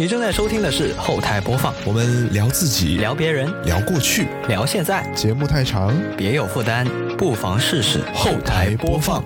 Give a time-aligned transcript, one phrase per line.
[0.00, 6.86] 你正在收听的是后台播放，我们聊自己，聊别人，聊过去，聊现在，节目太长，别有负担，
[7.18, 9.22] 不妨试试后台播放。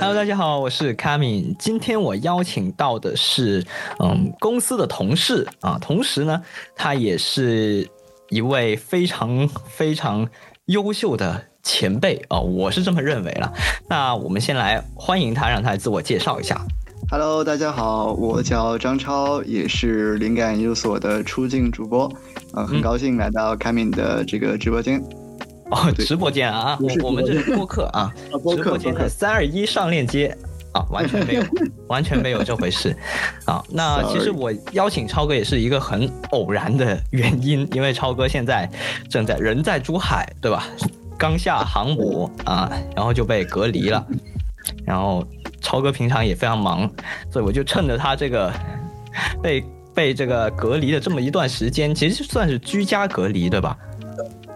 [0.00, 1.54] Hello，大家好，我是卡敏。
[1.56, 3.64] 今天我邀请到的是，
[4.00, 6.42] 嗯，公司的同事啊，同时呢，
[6.74, 7.88] 他也是
[8.28, 10.28] 一位非常非常
[10.64, 13.52] 优秀的前辈啊、我是这么认为了。
[13.90, 16.58] 那我们先来欢迎他，让他自我介绍一下。
[17.10, 22.10] Hello，大家好，我叫张超，也是灵感研究所的出镜主播，
[22.54, 24.98] 呃，很嗯高兴来到凯敏的这个直播间。
[25.70, 28.10] 哦，直播间啊，我我们这是播客啊，
[28.56, 30.34] 直播间的三二一上链接
[30.72, 31.42] 啊，完全没有，
[31.86, 32.96] 完全没有这回事
[33.44, 33.62] 啊。
[33.68, 38.66] 那其实我邀请超哥也是一个很偶然的原因，因为超哥现在
[39.10, 40.66] 正在人在珠海，对吧？
[41.18, 44.06] 刚下航母啊，然后就被隔离了。
[44.86, 45.26] 然后
[45.60, 46.88] 超哥平常也非常忙，
[47.30, 48.52] 所以我就趁着他这个
[49.42, 53.76] 被被这个隔离的这么一段时间，其实算是居家隔离，对吧？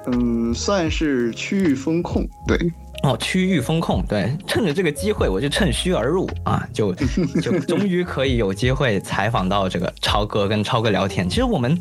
[0.07, 2.59] 嗯，算是区域风控，对，
[3.05, 6.93] 哦，区域风控，对，趁着这个机会，我就趁虚而入啊，就
[7.41, 11.29] 就 终于可以有机会采访到这个超哥，跟超哥聊天。
[11.29, 11.79] 其实我们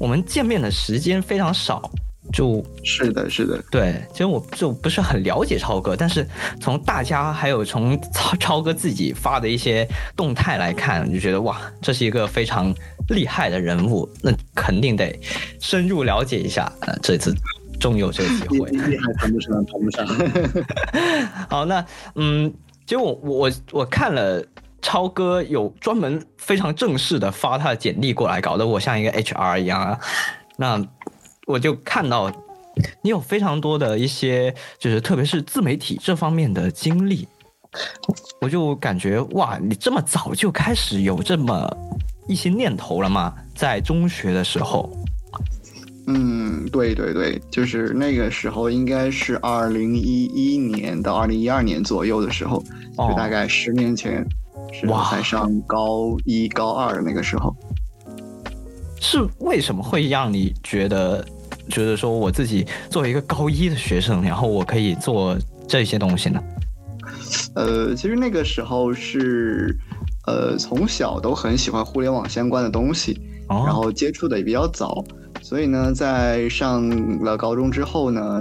[0.00, 1.90] 我们见面的时间非常少，
[2.32, 6.26] 就是的，是的，对，其实我就不是很了解超哥，但是
[6.60, 12.74] 从大家还有从超超哥自己发的一些动态来看，就觉得哇，这是一个非常
[13.08, 15.16] 厉害的人物，那肯定得
[15.60, 16.70] 深入了解一下。
[16.80, 17.32] 呃，这次
[17.78, 18.68] 终于有这个机会。
[18.70, 20.06] 厉害谈不上，谈不上。
[21.48, 22.52] 好，那嗯，
[22.86, 24.42] 其实我我我我看了
[24.82, 30.00] 超哥有专门非常正式的发他的简历过来，搞得我像一个 HR 一样啊。
[30.56, 30.82] 那
[31.46, 32.30] 我就看到
[33.02, 37.28] 你有非常多的一些，就是特别是自媒体这方面的经历，
[38.40, 41.70] 我就感觉哇，你这么早就开始有这么
[42.26, 43.34] 一些念头了吗？
[43.54, 44.90] 在中学的时候，
[46.06, 52.62] 嗯，对对对，就是那个时候应该是二零一一年到二零一二年左右的时候，
[52.96, 54.26] 哦就大概十年前，
[55.08, 57.54] 才上高一高二的那个时候。
[59.00, 61.24] 是为什么会让你觉得
[61.68, 65.36] 觉得说我自己作为一个高一的学生，然后我可以做
[65.66, 66.42] 这些东西呢？
[67.54, 69.76] 呃，其实那个时候是，
[70.26, 75.04] 呃，从小都很喜欢互联网相关的东西，哦，然后接触的也比较早，
[75.42, 76.88] 所以呢，在上
[77.22, 78.40] 了高中之后呢，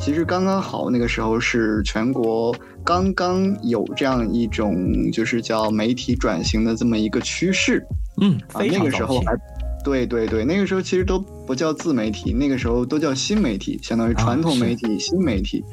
[0.00, 2.54] 其实刚刚好那个时候是全国
[2.84, 4.76] 刚刚有这样一种
[5.12, 7.84] 就是叫媒体转型的这么一个趋势
[8.20, 9.36] 嗯，啊，非那个时候还。
[9.82, 15.64] 对对对，那个时候其实都不叫自媒体，那个时候都叫新媒体，相当于传统媒体、新媒体。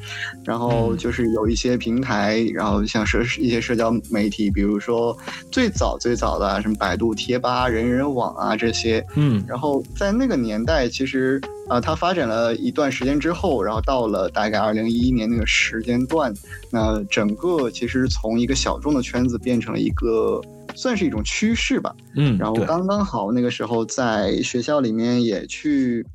[0.44, 5.16] 然后嗯就是有一些平台，然后像社一些社交媒体，比如说
[5.52, 9.04] 最早最早的啊什么百度贴吧、人人网啊这些。
[9.14, 16.32] 嗯然后在那个年代，其实啊、呃它发展了一段时间之后，然后到了大概二零一一年那个时间段，
[16.70, 20.40] 那整个其实从一个小众的圈子变成了一个
[20.78, 21.92] 算是一种趋势吧。
[22.14, 26.06] 嗯，然后刚刚好那个时候在学校里面也去，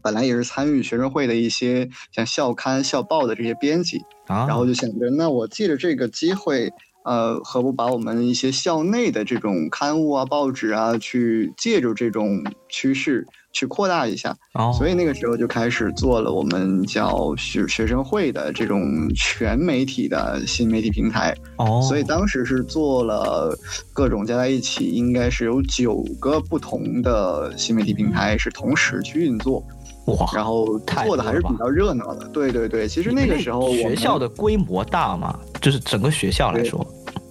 [0.00, 6.72] 本来也是参与学生会的一些像校刊、校报的这些编辑，啊，然后就想着，那我借着这个机会，
[7.06, 14.36] 呃，何不把我们一些校内的这种刊物啊、报纸啊，去借助这种趋势去扩大一下。
[14.54, 21.32] 哦，所以那个时候就开始做了我们叫学学生会的这种全媒体的新媒体平台。
[21.58, 23.56] 哦，所以当时是做了
[23.92, 29.62] 各种加在一起，应该是有九个不同的新媒体平台是同时去运作，
[30.06, 32.26] 哇，然后做的还是比较热闹的。
[32.30, 36.84] 对对对，其实那个时候学校的规模大嘛，就是整个学校来说，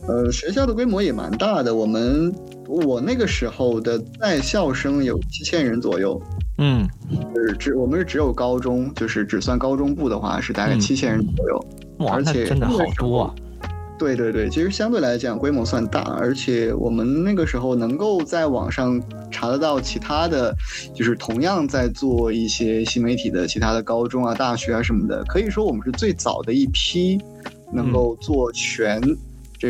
[0.08, 2.34] 呃学校的规模也蛮大的，我们
[2.68, 6.22] 我那个时候的在校生有七千人左右。
[6.58, 6.88] 嗯，
[7.36, 11.66] 是只我们是只有高中，就是只算高中部的话是大概嗯七千人左右。
[12.00, 13.36] 哇，而且那真的好多啊，
[14.00, 19.02] 对对对，其实相对来讲规模算大，而且我们那个时候能够在网上
[19.32, 20.56] 查得到其他的，
[20.94, 27.18] 就是同样在做一些新媒体的其他的高中啊、大学啊什么的，可以说我们是最早的一批
[27.74, 29.02] 能够做全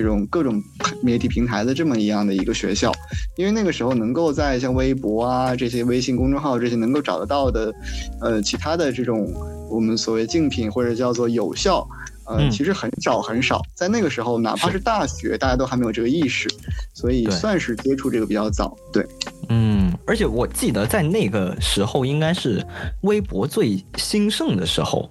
[0.02, 0.62] 这种各种
[1.02, 2.92] 媒体平台的这么一样的一个学校，
[3.38, 7.74] 因为那个时候能够在像微博啊这些微信公众号这些能够找得到的，
[8.20, 9.32] 呃，其他的这种
[9.70, 11.88] 我们所谓竞品或者叫做有效。
[12.28, 16.50] 呃，嗯其实很少很少，在那个时候，哪怕是大学，大家都还没有这个意识，
[16.92, 18.76] 所以算是接触这个比较早。
[18.92, 19.06] 对，
[19.50, 22.66] 嗯，而且我记得在那个时候应该是
[23.02, 25.08] 微博最兴盛的时候，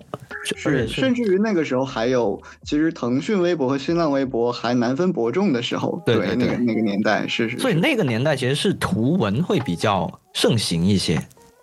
[0.56, 7.58] 是，甚至于那个时候还有，其实腾讯微博和新浪微博还难分伯仲的时候，对对那个那个年代是是。
[7.58, 11.16] 所以那个年代其实是图文会比较盛行一些，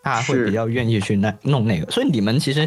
[0.04, 1.90] 大家会比较愿意去那弄那个。
[1.92, 2.66] 所以你们其实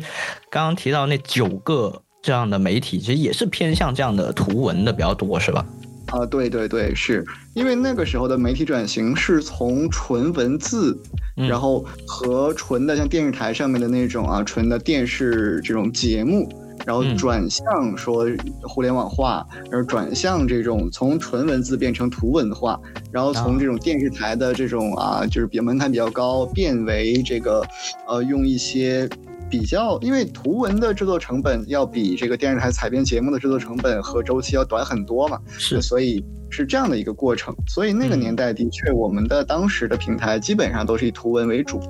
[0.50, 5.66] 刚刚提到那九个这样的媒体，其实也是偏向这样的图文的比较多，是吧？
[6.14, 7.24] 啊，对对对，是。
[7.54, 10.96] 因为那个时候的媒体转型是从纯文字，
[11.34, 16.48] 然后和纯的像电视台上面的那种啊纯的电视这种节目，
[16.84, 18.26] 然后转向说
[18.62, 22.80] 互联网化，然后转向这种从纯文字变成图文化，
[23.12, 27.64] 然后从这种电视台的这种啊就是比较门槛比较高，变为这个
[28.06, 29.08] 呃用一些。
[29.50, 37.54] 比较，因为图文的制作成本要比这个电视台采编节目的制作成本和周期要短很多嘛，是，所以是这样的一个过程。
[37.66, 41.80] 所以那个年代的确，我们的当时的平台基本上都是以图文为主。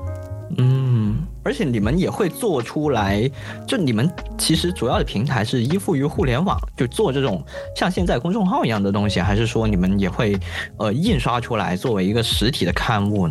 [0.56, 3.28] 嗯，而且你们也会做出来，
[3.66, 4.08] 就你们
[4.38, 7.42] 其实主要的平台是依附于互联网，就做这种
[7.74, 10.38] 像现在公众号一样的东西，还是说你们也会
[10.78, 13.28] 呃印刷出来作为一个实体的刊物？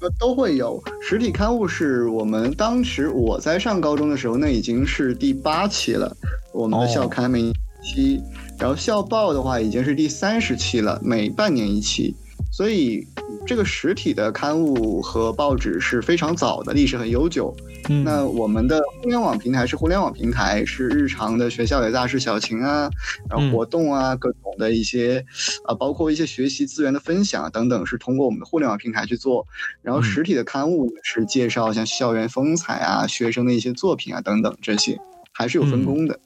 [0.00, 0.82] 呃，都会有。
[1.02, 6.16] 实体刊物，是我们当时我在上高中的时候，那已经是第八期了。
[6.52, 7.52] 我们的校刊每
[7.82, 8.20] 期，
[8.58, 12.14] 然后校报的话已经是第三十期了，每半年一期，
[12.60, 13.06] 所以。
[13.46, 17.56] 这个实体的刊物和报纸是非常早的，历史很悠久。
[18.04, 22.88] 那我们的互联网平台是互联网平台，是日常的学校的大事小情啊，
[23.28, 25.24] 然后活动啊，各种的一些
[25.64, 29.46] 啊，包括一些学习资源的分享等等，是通过我们的互联网平台去做。
[29.80, 35.00] 然后实体的刊物是介绍像校园风采啊、学生的一些作品啊等等这些，
[35.32, 36.20] 还是有分工的。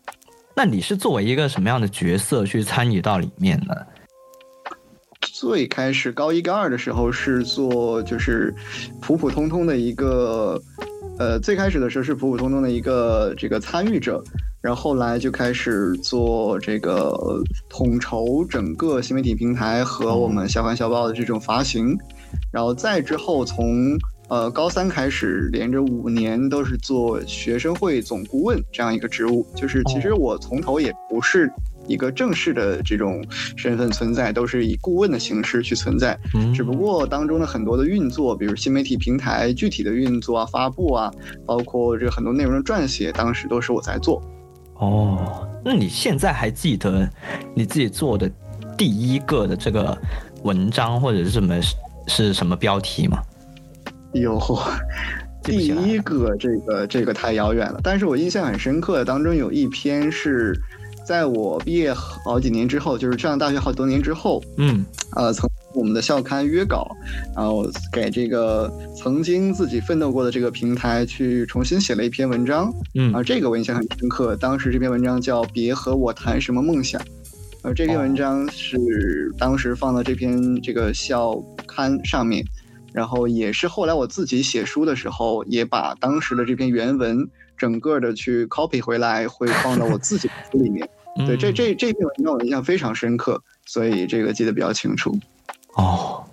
[0.57, 3.75] 那你是作为一个什么样的角色去参与到里面呢？
[5.35, 8.55] 最开始高一高二的时候是做就是
[9.01, 10.63] 普普通通的一个，
[11.19, 14.23] 呃，最开始的时候是普普通通的一个这个参与者，
[14.63, 21.99] 然后后来就开始做这个统筹整个新媒体平台和我们校刊校报的这种发行，
[22.53, 23.99] 然后再之后从
[24.29, 31.51] 呃高三开始连着五年都是做学生会总顾问这样一个职务，就是其实我从头也不是。
[31.87, 33.25] 一个正式的这种
[33.57, 36.19] 身份存在，都是以顾问的形式去存在。
[36.55, 41.13] 只不过当中的很多的运作，比如新媒体平台具体的运作啊、发布啊，
[41.47, 44.23] 包括这个很多内容的撰写，当时都是我在做。
[44.77, 47.09] 哦，那你现在还记得
[47.55, 48.31] 你自己做的
[48.77, 49.97] 第一个的这个
[50.43, 51.55] 文章或者是什么
[52.09, 53.19] 是什么标题吗？
[54.13, 54.41] 有，
[55.43, 60.59] 第一个这个这个太遥远了，但是我印象很深刻的，当中有一篇是。
[61.05, 64.85] 在我毕业好几年之后，就是上大学好多年之后，嗯，
[65.15, 66.91] 呃，从我们的校刊约稿，
[67.37, 74.35] 然后给这个曾经自己奋斗过的这个平台去重新写了一篇文章，嗯，而，这个我印象很深刻。
[74.37, 77.01] 当时这篇文章叫《别和我谈什么梦想》，
[77.63, 81.37] 而这篇文章是当时放到这篇这个校
[81.67, 82.43] 刊上面，
[82.93, 87.29] 然后也是后来我自己写书的时候，也把当时的这篇原文。
[87.57, 90.87] 整个的去 copy 回来，会放到我自己的书里面。
[91.17, 95.17] 对，这这这篇文章我印象非常深刻，所以这个记得比较清楚。
[95.75, 96.25] 哦，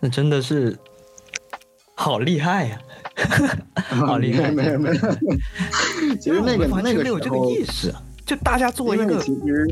[0.00, 0.76] 那真的是
[1.94, 2.78] 好厉害呀！
[3.74, 4.94] 好厉害，没有没有。
[6.20, 7.94] 其实那个那个没有这个意识，
[8.26, 9.66] 就大家作为一个其实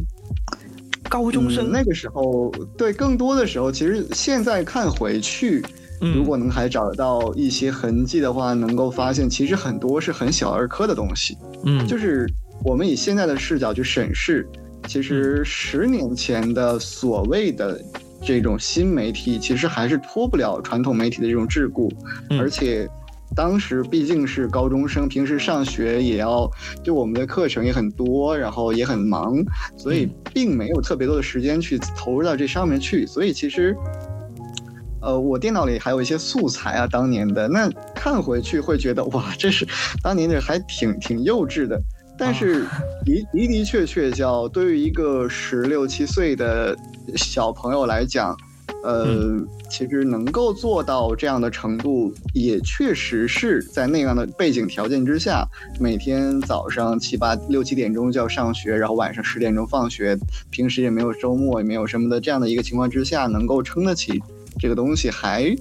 [1.08, 5.64] 高中生，那个时候对更多的时候，其实现在看回去。
[6.14, 11.36] 如果能还找得到一些痕迹的话，能够发现其实很多是很小儿科的东西。
[11.66, 12.26] 嗯，就是
[12.62, 14.46] 我们以现在的视角去审视，
[14.86, 17.80] 其实十年前的所谓的
[18.22, 21.90] 这种新媒体，其实还是脱不了传统媒体的这种桎梏。
[22.38, 22.88] 而且
[23.34, 26.50] 当时毕竟是高中生，平时上学也要，
[26.84, 29.36] 就我们的课程也很多，然后也很忙，
[29.76, 33.06] 所以并没有特别多的时间去投入到这上面去。
[33.06, 33.76] 所以其实。
[35.02, 39.66] 呃，我电脑里还有一些素材啊，当年的那看回去会觉得哇，这是
[40.02, 41.80] 当年的还挺挺幼稚的。
[42.20, 42.60] 但是
[43.06, 46.76] 的的的确确叫对于一个十六七岁的
[47.16, 48.36] 小朋友来讲，
[48.84, 49.34] 呃，
[49.70, 55.44] 其实能够做到这样的程度，也确实是在那样的背景条件之下，
[55.80, 60.16] 每天早上七八六七点钟就要上学，然后晚上十点钟放学，
[60.50, 64.22] 平时也没有周末，也没有什么的这样的一个情况之下，能够撑得起。
[64.58, 65.56] 这个东西还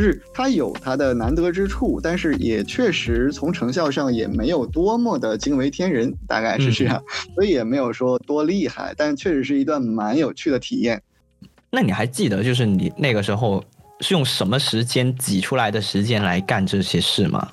[0.00, 7.02] 就是它有它的难得之处，但是也确实从成效上也没有多么的惊为天人，大概是这样，
[7.36, 11.02] 所以也没有说多厉害，但确实是一段蛮有趣的体验。
[11.70, 13.62] 那你还记得，就是你那个时候
[14.00, 17.46] 是用什么时间挤出来的时间来干这些事吗？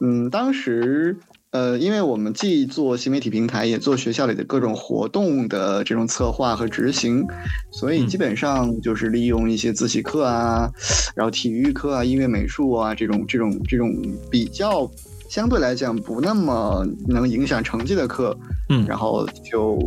[0.00, 1.16] 嗯，当时
[1.50, 7.26] 呃，因为我们既做新媒体平台，也做学校里的各种活动的这种策划和执行，
[7.70, 10.70] 所以基本上就是利用一些自习课啊，
[11.16, 13.90] 然后体育课啊、音乐美术啊这种这种这种
[14.30, 14.90] 比较
[15.28, 18.38] 相对来讲不那么能影响成绩的课，
[18.68, 19.78] 嗯然后就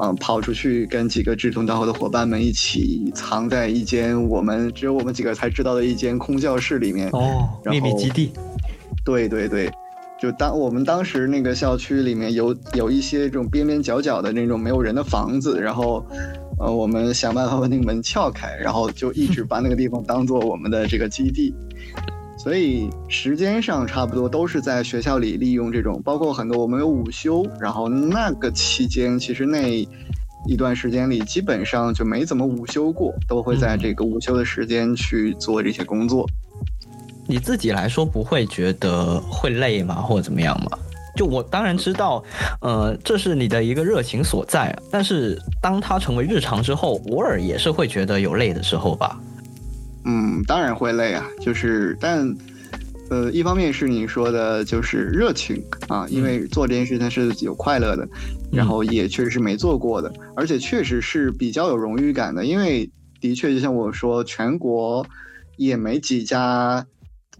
[0.00, 7.10] 嗯、呃跑出去跟几个志同道合的伙伴们一起藏在一间我们只有我们几个才知道的一间空教室里面。
[7.10, 8.32] 哦，秘密基地。
[9.04, 9.70] 对对对，
[10.20, 16.04] 就当我们当时那个校区里面有有一些这种边边角角的那种没有人的房子，然后，
[16.58, 21.54] 呃，我们想办法把那个门撬开，然后就一直把那个地方当做我们的这个基地。
[22.36, 29.86] 所以时间上差不多都是在学校里利用这种，包括很多我们有午休，然后那个期间其实那
[30.46, 36.28] 一段时间里基本上就没怎么午休过，都会在这个午休的时间去做这些工作。
[37.26, 40.78] 你自己来说不会觉得会累吗，或者怎么样吗？
[41.16, 42.22] 就我当然知道，
[42.60, 49.16] 呃，这是你的一个热情所在，但是当它成为日常之后，偶尔也是会觉得有累的时候吧。
[50.04, 52.36] 嗯，当然会累啊，就是但，
[53.10, 58.06] 呃，一方面是你说的，就是热情啊，因为做这件事它是有快乐的，
[58.50, 62.90] 然后也确实是没做过的，而且确实是比较有荣誉感的，因为
[63.20, 65.06] 的确就像我说，全国
[65.56, 66.84] 也没几家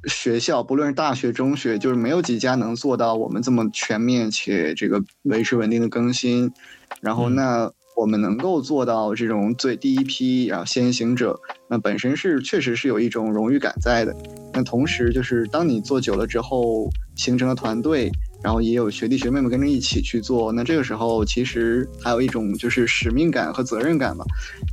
[0.06, 6.52] 学校，不论是大学、中学，就是没有几家能做到我们这么全面且这个维持稳定的更新，
[7.00, 7.72] 然后嗯那。
[7.96, 14.12] 我们能够做到这种最第一批，然后先行者，那本身是确实是有一种荣誉感在的。
[14.52, 18.10] 那同时就是当你做久了之后，形成了团队，
[18.42, 24.24] 然后也有学弟学妹们跟着一起去做，那这个时候其实还有一种就是使命感和责任感吧，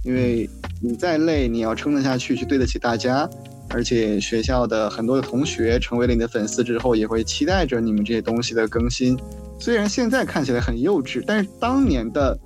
[0.04, 0.50] 因为
[0.82, 3.30] 你再累，你要撑得下去，去对得起大家。
[3.74, 9.18] 而且学校的很多的同学成为了你的粉丝之后，也会期待着你们这些东西的更新。
[9.60, 12.38] 虽然现在看起来很幼稚，但是当年的。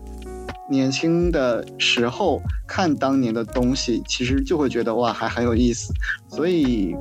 [0.67, 5.93] 年轻的时候看当年的东西，其实就会觉得哇，还很有意思。
[6.27, 6.95] 所以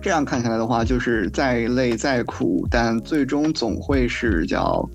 [0.00, 4.88] 这样看起来的话，就是再累再苦，但最终总会是叫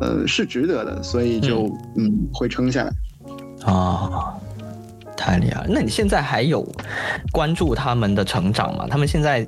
[0.00, 2.92] 呃是值得的，所以就嗯会撑下来。
[3.64, 4.34] 啊，
[5.28, 5.66] 太厉害了！
[5.68, 6.66] 那你现在还有
[7.30, 8.86] 关注他们的成长吗？
[8.88, 9.46] 他们现在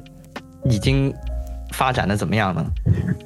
[0.65, 1.13] 已经
[1.73, 2.63] 发展的怎么样呢？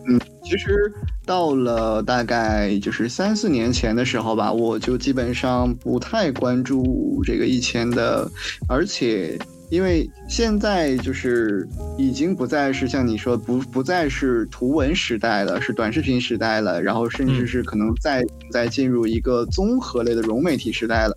[0.07, 0.93] 嗯，其实
[1.27, 8.31] 到了大概就是三四年前的时候吧，我就基本上不太关注这个以前的，
[8.69, 9.37] 而且
[9.69, 11.67] 因为现在就是
[11.99, 21.17] 已经不再是像你说不不再是图文时代了，是短视频时代了，然后甚至是可能再再进入一个综合类的融媒体时代了。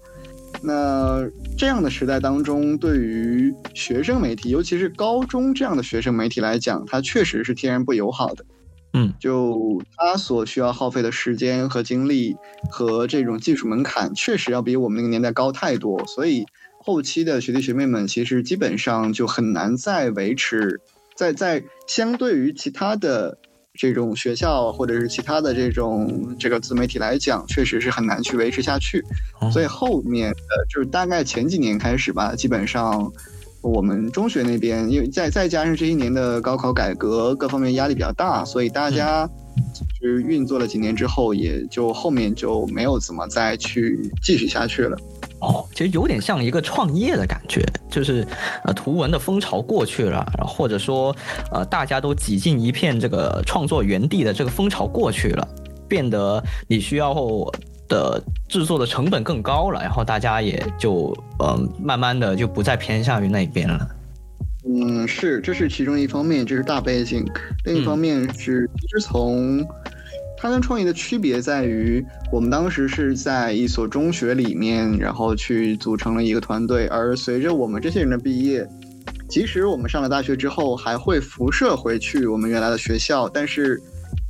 [0.61, 8.45] 那这样的时代当中，对于学生媒体，尤其是高中这样的学生媒体来讲，它确实是天然不友好的。
[8.93, 12.35] 嗯，就它所需要耗费的时间和精力
[12.71, 16.05] 和这种技术门槛，确实要比我们那个年代高太多。
[16.07, 16.45] 所以
[16.79, 20.81] 后期的学弟学妹们，其实基本上就很难再维持，
[21.15, 23.37] 在在相对于其他的。
[23.77, 29.03] 这种学校或者是其他的这种这个自媒体来讲，确实是很难去维持下去。
[29.53, 30.38] 所以后面的
[30.69, 33.10] 就是大概前几年开始吧，基本上
[33.62, 39.29] 我们中学那边，因为再再加上这一年的高考改革，各方面压力比较大，所以大家
[40.01, 44.98] 就是运作了几年之后，也就后面就没有怎么再去继续下去了。
[45.39, 48.25] 哦，其实有点像一个创业的感觉，就是
[48.63, 51.15] 呃，图文的风潮过去了，或者说
[51.51, 55.48] 呃，大家都挤进一片这个创作园地的这个风潮过去了，
[55.88, 57.13] 变得你需要
[57.88, 63.88] 的制作的成本更高了，然后大家也就嗯、呃，慢慢的就不再偏向于那边了。
[64.70, 67.24] 嗯，是，这是其中一方面，这是大背景；
[67.63, 69.65] 另一方面是，其实从
[70.38, 78.65] 它跟创业的区别在于，我们当时是在一所中学里面，然后去组成了一个团队，而随着我们这些人的毕业，
[79.27, 83.82] 即使我们上了大学之后，还会辐射回去我们原来的学校，但是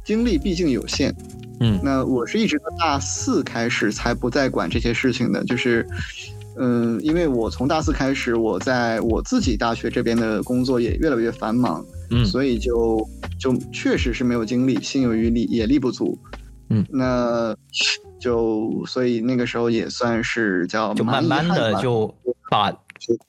[0.05, 1.13] 精力毕竟有限。
[1.59, 5.85] 嗯，那我是一直到大四开始才不再管这些事情的，就是。
[6.59, 12.99] 嗯，因为我从大四开始，我在我自己大学这边的工作也越来越繁忙，嗯，所以就
[13.39, 16.17] 就确实是没有精力，心有余力也力不足，
[16.69, 17.55] 嗯，那
[18.19, 22.13] 就所以那个时候也算是叫就慢慢的就
[22.49, 22.73] 把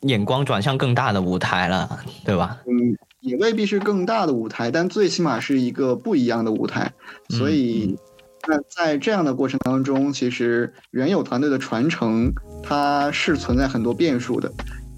[0.02, 2.58] 眼光转向更大的舞台了，对吧？
[2.66, 6.92] 嗯，也未必是更大的舞台，但最起码是一个不一样的舞台，
[7.30, 7.96] 所以。
[7.96, 7.98] 嗯。
[8.46, 12.32] 那在这样的过程当中，其实原有团队的传承，
[12.62, 14.50] 它是存在很多变数的，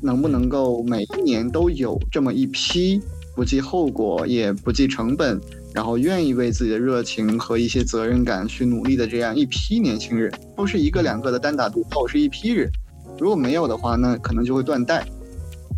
[0.02, 3.00] 能不能够每一年都有这么一批
[3.34, 5.40] 不计后果也不计成本，
[5.74, 12.70] 然后愿意为自己的热情和一些责任感去努力的这样一批年轻人，不是一个两个的单打独斗，是一批人。
[13.18, 15.04] 如果没有的话，那可能就会断代。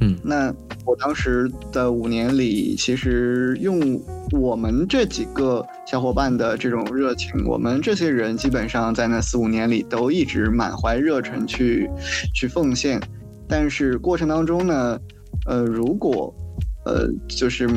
[0.00, 0.52] 嗯，那
[0.84, 4.00] 我当时的五年里，其实用
[4.32, 11.88] 我们这几个小伙伴的这种热情，我们这些人基本上在那四五年里都一直满怀热忱去
[12.34, 13.00] 去奉献。
[13.48, 14.98] 但是过程当中呢，
[15.46, 16.34] 呃，如果
[16.84, 17.68] 呃就是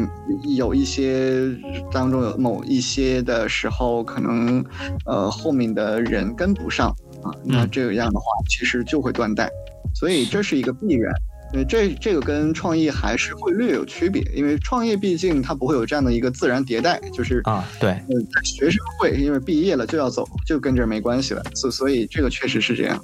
[0.58, 1.50] 有一些
[1.92, 4.64] 当中有某一些的时候，可能
[5.06, 6.90] 呃后面的人跟不上
[7.24, 9.50] 啊，那这样的话其实就会断代，
[9.94, 11.14] 所以这是一个必然。
[11.54, 23.00] 呃，这这个跟创业还是会略有区别，因为创业毕竟它不会有这样的一个自然迭代，就是啊，对，呃，学生会因为毕业了就要走，就跟这没关系了，所所以这个确实是这样。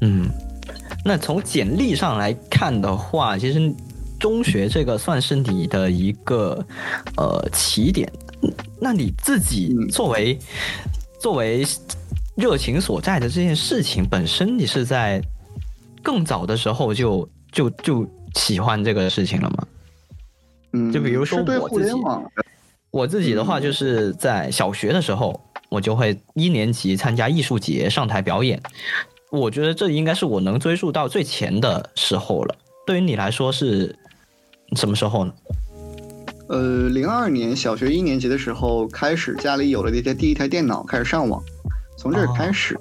[0.00, 0.26] 嗯，
[1.04, 3.72] 那从简历上来看的话，其实
[4.24, 6.64] 中学这个算是你的一个
[7.18, 8.10] 呃起点。
[8.80, 10.38] 那你自己作为
[11.20, 11.62] 作为
[12.34, 15.22] 热情所在的这件事情本身，你是在
[16.02, 17.28] 更早的时候就。
[17.54, 18.04] 就就
[18.34, 19.66] 喜欢这个事情了吗？
[20.72, 21.92] 嗯，就比如说我自己，
[22.90, 28.60] 我自己的话就是在小学的时候，我就会一年级参加艺术节上台表演。
[29.30, 32.56] 我觉得这应该是我能追溯到最前的时候了。
[32.84, 33.96] 对于你来说是
[34.76, 35.32] 什么时候呢？
[36.48, 41.42] 呃，零二年小学一年级的时候开始，家里有了那台第一台电脑，开始上网，
[41.96, 42.78] 从这儿开始。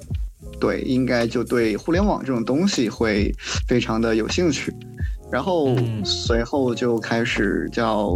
[0.60, 3.34] 对，应该就对互联网这种东西会
[3.68, 4.74] 非常的有兴趣，
[5.32, 8.16] 然后随后就开始叫，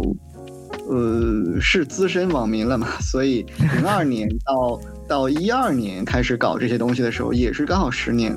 [0.88, 3.44] 呃，是资深网民了嘛， 所以
[3.76, 8.34] 零二年到到一二年开始搞这些东西的时候，也是刚好十年，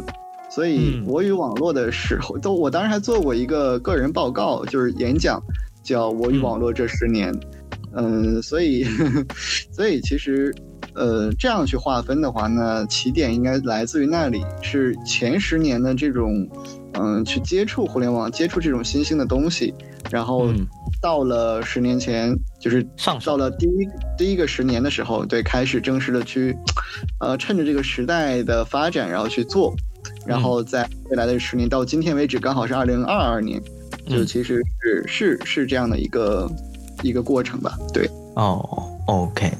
[0.53, 5.41] 所以我与网络的时候，都我当时还做过一个个人报告，就是演讲，
[5.81, 7.33] 叫我与网络这十年，
[7.95, 8.85] 嗯，所以
[9.71, 10.53] 所以其实。
[10.93, 16.45] 呃，这样去划分的话呢，起点应该来自于那里，是前十年的这种，
[16.95, 19.73] 嗯，去接触互联网，接触这种新兴的东西，
[20.09, 20.49] 然后
[21.01, 23.87] 到了十年前，就是上到了第一
[24.17, 26.53] 第一个十年的时候，对，开始正式的去，
[27.21, 29.73] 呃，趁着这个时代的发展，然后去做，
[30.25, 33.61] 然后在未来的十年到今天为止，刚好是二零二二年，
[34.07, 36.49] 就其实是是是这样的一个
[37.01, 39.51] 一个过程吧，对，哦，OK。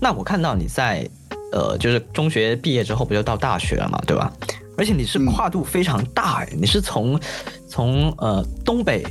[0.00, 1.08] 那我看到你在，
[1.52, 4.32] 呃，就是中学毕业之后不就到大学了嘛，对吧？
[4.78, 7.18] 而且你是跨度非常大哎，你是从
[7.66, 9.06] 从呃东北，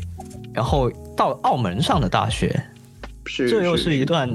[0.54, 2.64] 然后到澳门上的大学，
[3.26, 4.30] 是这又是一段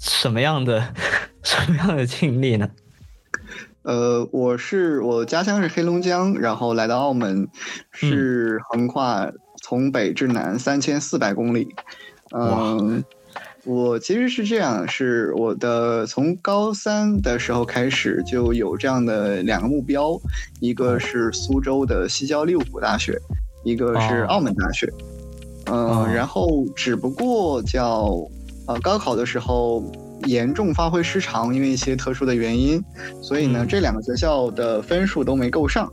[0.00, 0.82] 什么样的
[1.44, 2.68] 什么样的经历呢？
[3.88, 7.48] 呃，我是我家乡是黑龙江，然后来到澳门，
[7.90, 11.66] 是横跨从北至南三千四百公里，
[12.36, 13.02] 嗯。
[13.64, 20.18] 我其实是这样，是我的从高三的时候开始就有这样的两个目标，
[20.60, 23.18] 一个是苏州的西交利物浦大学，
[23.64, 24.90] 一个是澳门大学。
[25.66, 28.14] 嗯，然后只不过叫
[28.66, 29.82] 呃高考的时候
[30.24, 32.82] 严重发挥失常，因为一些特殊的原因，
[33.22, 35.90] 所以呢这两个学校的分数都没够上。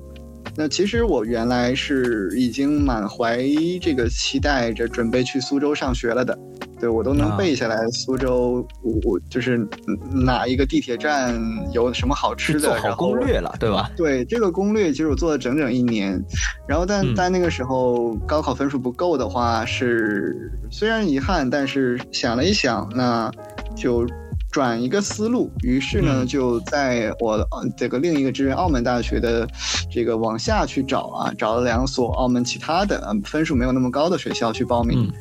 [0.58, 3.44] 那其实我原来是已经满怀
[3.82, 6.38] 这个期待着准备去苏州上学了的。
[6.80, 7.88] 对，我都能背下来。
[7.90, 9.68] 苏州，我我就是
[10.14, 11.34] 哪一个地铁站
[11.74, 13.90] 有什么好吃的，做好攻略了，对吧？
[13.98, 16.22] 对，这个攻略其实我做了整整一年。
[16.68, 23.32] 然后，但但那个时候高考分数不够的话，是虽然遗憾，但是想了一想，那
[23.76, 24.06] 就
[24.52, 25.52] 转一个思路。
[25.64, 27.46] 于是呢，就在我
[27.78, 29.48] 这个另一个志愿澳门大学的
[29.92, 35.12] 这个往下去找啊，找了两所澳门其他的分数没有那么高的学校去报名。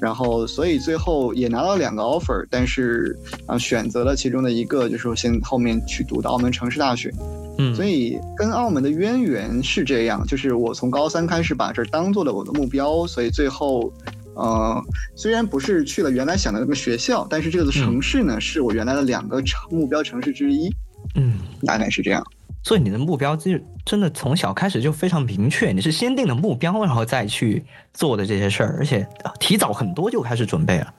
[0.00, 3.14] 然后，所以最后也拿到两个 offer，但是
[3.46, 7.12] 啊，选择了其中的一个，就是我先后面去读的澳门城市大学。
[7.58, 13.92] 嗯，所以跟澳门的渊源是这样，就是我从高三开始把这当做了我的目标，所以最后，
[14.40, 14.82] 呃，
[15.14, 20.70] 虽然不是去了原来想的那个学校，但是这个城市呢，是我原来的两个城目标城市之一。
[21.14, 21.34] 嗯，
[21.66, 22.26] 大概是这样。
[22.62, 23.52] 所以你的目标就
[23.84, 29.06] 真的从小开始就非常明确，你是先定的目标，然后再去做的这些事儿，而且
[29.38, 30.94] 提早很多就开始准备了。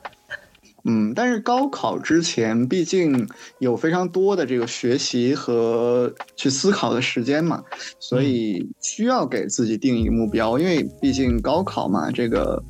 [0.83, 3.27] 嗯，但是高考之前毕竟
[3.59, 7.63] 有非常多的这个学习和去思考的时间嘛，
[7.99, 12.61] 所以需要给自己定一个目标，因为毕竟高考嘛，这个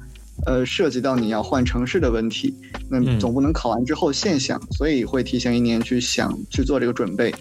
[0.46, 2.54] 呃涉及到你要换城市的问题，
[2.90, 7.34] 那总不能考完之后现想，所以会提前一年去想去做这个准备。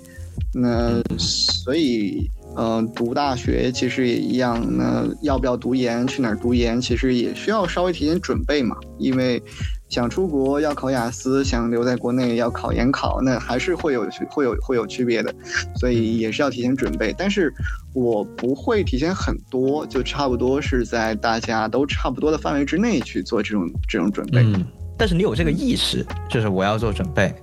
[0.52, 4.66] 那所以呃，读大学其实也一样。
[4.76, 8.76] 那要不要读研，去哪儿读研，其实也需要稍微提前准备嘛。
[8.98, 9.40] 因为
[9.90, 15.34] 想出国要考雅思，想留在国内要考研考，那还是会有会有会有区别的，
[15.74, 17.12] 所以也是要提前准备。
[17.18, 17.52] 但是
[17.92, 24.42] 我不会提前很多，就差不多是在大家都差不多的范围之内去做这种这种准备。
[24.44, 24.64] 嗯，
[24.96, 27.34] 但是你有这个意识，就是我要做准备，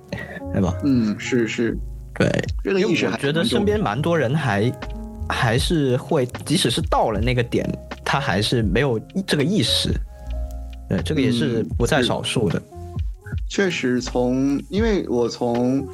[0.54, 0.74] 对吧？
[0.84, 1.76] 嗯，是是，
[2.14, 2.26] 对，
[2.64, 4.72] 这个意识我觉得身边蛮多人还
[5.28, 7.70] 还是会，即使是到了那个点，
[8.02, 9.92] 他还是没有这个意识。
[10.88, 12.62] 对，这个也是不在少数的。
[13.48, 15.86] 确实，从因为我从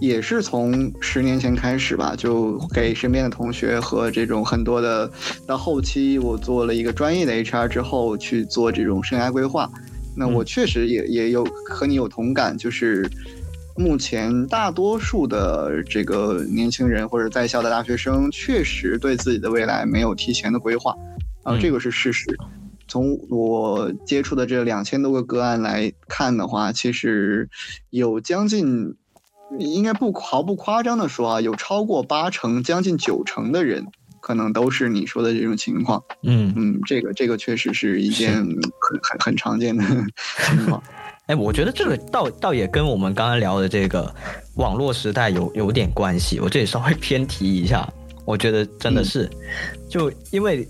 [0.00, 5.10] 也是从十年前开始吧，就给身边的同学和这种很多的，
[5.46, 9.70] 到后期我做了一个专业的 HR 之后去做这种生涯规划。
[10.16, 13.08] 那我确实也也有和你有同感，就是
[13.76, 20.94] 目前大多数的这个年轻人或者在校的大学生，确实对自己的未来没有提前的规划，
[21.42, 22.36] 啊，这个是事实。
[22.88, 27.48] 从我接触的这两千多个个案来看的话，其实
[27.90, 28.94] 有将近，
[29.58, 33.86] 应该不毫不夸张的说啊，有超过八成、将近九成的人，
[34.20, 36.02] 可能都是你说的这种情况。
[36.22, 38.58] 嗯嗯，这个这个确实是一件很
[39.02, 39.84] 很很常见的
[40.48, 40.82] 情况。
[41.28, 44.10] 哎，我觉得这个倒倒也跟我们刚刚聊的这个
[44.54, 46.40] 网络时代有有点关系。
[46.40, 47.86] 我这里稍微 偏题一下，
[48.24, 49.28] 我觉得真的是，
[49.90, 50.66] 就因为。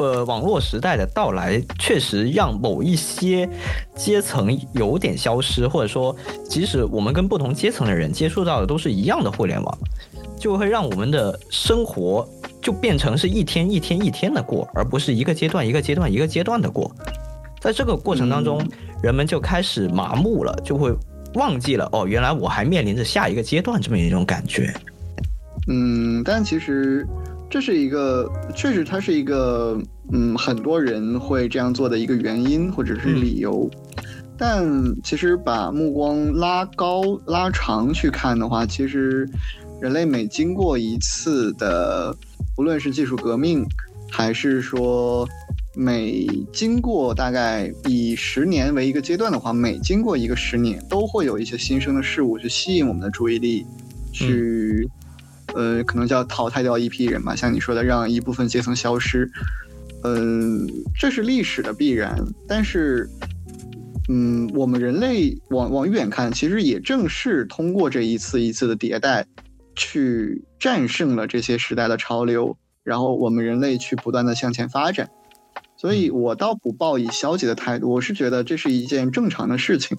[0.00, 3.46] 呃，网络时代的到来确实让某一些
[3.94, 6.16] 阶层有点消失，或者说，
[6.48, 9.78] 即使我们跟不同阶层的人接触到的都是一样的互联网，
[10.38, 12.26] 就会让我们的生活
[12.62, 16.90] 就变成是一天一天一天的过，而不是一个阶段一个阶段一个阶段的过。
[17.60, 18.58] 在这个过程当中，
[19.02, 20.90] 人们就开始麻木了，就会
[21.34, 24.74] 忘记了哦，原来我还面临着下一个阶段这么一种感觉。
[25.68, 27.06] 嗯，但其实。
[27.50, 29.76] 这是一个，确实，它是一个，
[30.12, 33.68] 嗯，很多人会这样做的一个原因或者是理由。
[34.38, 34.64] 但
[35.02, 39.28] 其实把目光拉高、拉长去看的话，其实
[39.82, 42.16] 人类每经过一次的，
[42.54, 43.66] 不论是技术革命，
[44.08, 45.28] 还是说
[45.74, 53.66] 每经过大概以十年为一个阶段的话，每经过一个十年，都会有一些新生的事物去吸引我们的注意力，
[54.12, 54.88] 去。
[55.54, 59.30] 呃，可能叫淘汰掉一批人吧，像你说的，让一部分阶层消失，
[60.04, 60.66] 嗯，
[60.98, 62.16] 这是历史的必然。
[62.46, 63.08] 但是，
[64.08, 69.26] 嗯，我们人类往往远看，其实也正是通过这一次一次的迭代，
[69.74, 75.10] 去战胜了这些时代的潮流，然后我们人类去不断的向前发展。
[75.76, 79.96] 所以我倒不抱以消极的态度，我是觉得这是一件正常的事情，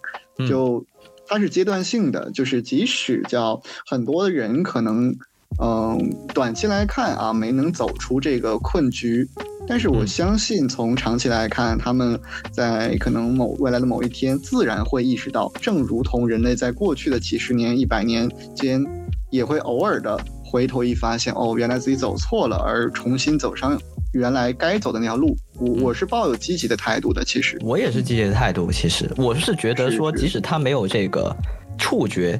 [0.47, 0.85] 就
[1.27, 5.13] 它是阶段性的，就是即使叫很多的人可能。
[5.59, 9.27] 嗯，短期来看啊，没能走出这个困局，
[9.67, 12.19] 但是我相信从长期来看，他们
[12.51, 18.83] 在可能某未来的某一天，自然会意识到，正如同人类在过去的几十年、一百年间，
[19.29, 23.79] 也会偶尔的回头一发现，哦，原来自己走错了，而重新走上
[24.13, 25.35] 原来该走的那条路。
[25.59, 28.71] 我我是抱有积极的态度的，其实我也是积极的态度。
[28.71, 31.35] 其实我是觉得说，即使他没有这个
[31.77, 32.39] 触觉。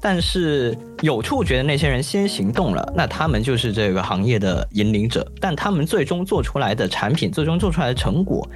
[0.00, 5.26] 但是有触觉的那些人先行动了，那他们就是这个行业的引领者。
[5.40, 8.48] 但他们最终做出来的产品，最终做出来的成果，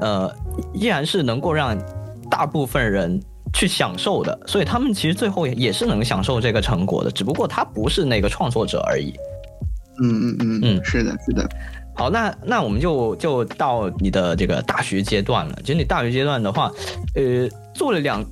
[0.00, 0.34] 呃，
[0.72, 1.76] 依然是能够让
[2.30, 3.20] 大部分人
[3.52, 4.38] 去享受的。
[4.46, 9.12] 所以他们其实最后也是能享受这个成果的，只不过他不是那个创作者而已。
[10.02, 11.48] 嗯嗯嗯嗯，是的，是的。
[11.94, 15.58] 好，那那我们就就到你的这个大学阶段了。
[15.62, 16.70] 其实你大学阶段的话，
[17.14, 18.24] 呃，做了两。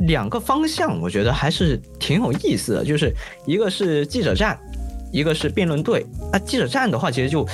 [0.00, 3.12] 两个方向，我觉得还是挺有意思的，就是
[3.46, 4.58] 一个是记者站，
[5.12, 6.06] 一个是辩论队。
[6.32, 7.46] 那记者站的话，其实就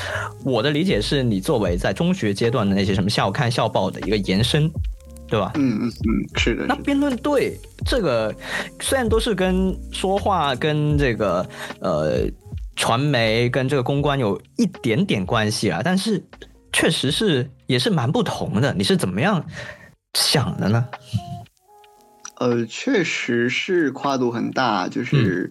[0.45, 4.71] 我的理解是你作为在中学阶段的那些什么校刊、校报的一个延伸，
[5.29, 5.53] 对吧？
[5.55, 6.67] 嗯嗯嗯，是的。
[6.67, 8.35] 那辩论队这个
[8.81, 11.47] 虽然都是跟说话、跟这个
[11.81, 12.27] 呃
[12.77, 16.23] 传媒、跟这个公关有一点点关系啊，但是
[16.73, 18.75] 确实是也是蛮不同的。
[18.75, 19.45] 你是怎么样
[20.15, 20.85] 想的呢？
[22.39, 24.89] 呃，确实是跨度很大。
[24.89, 25.51] 就是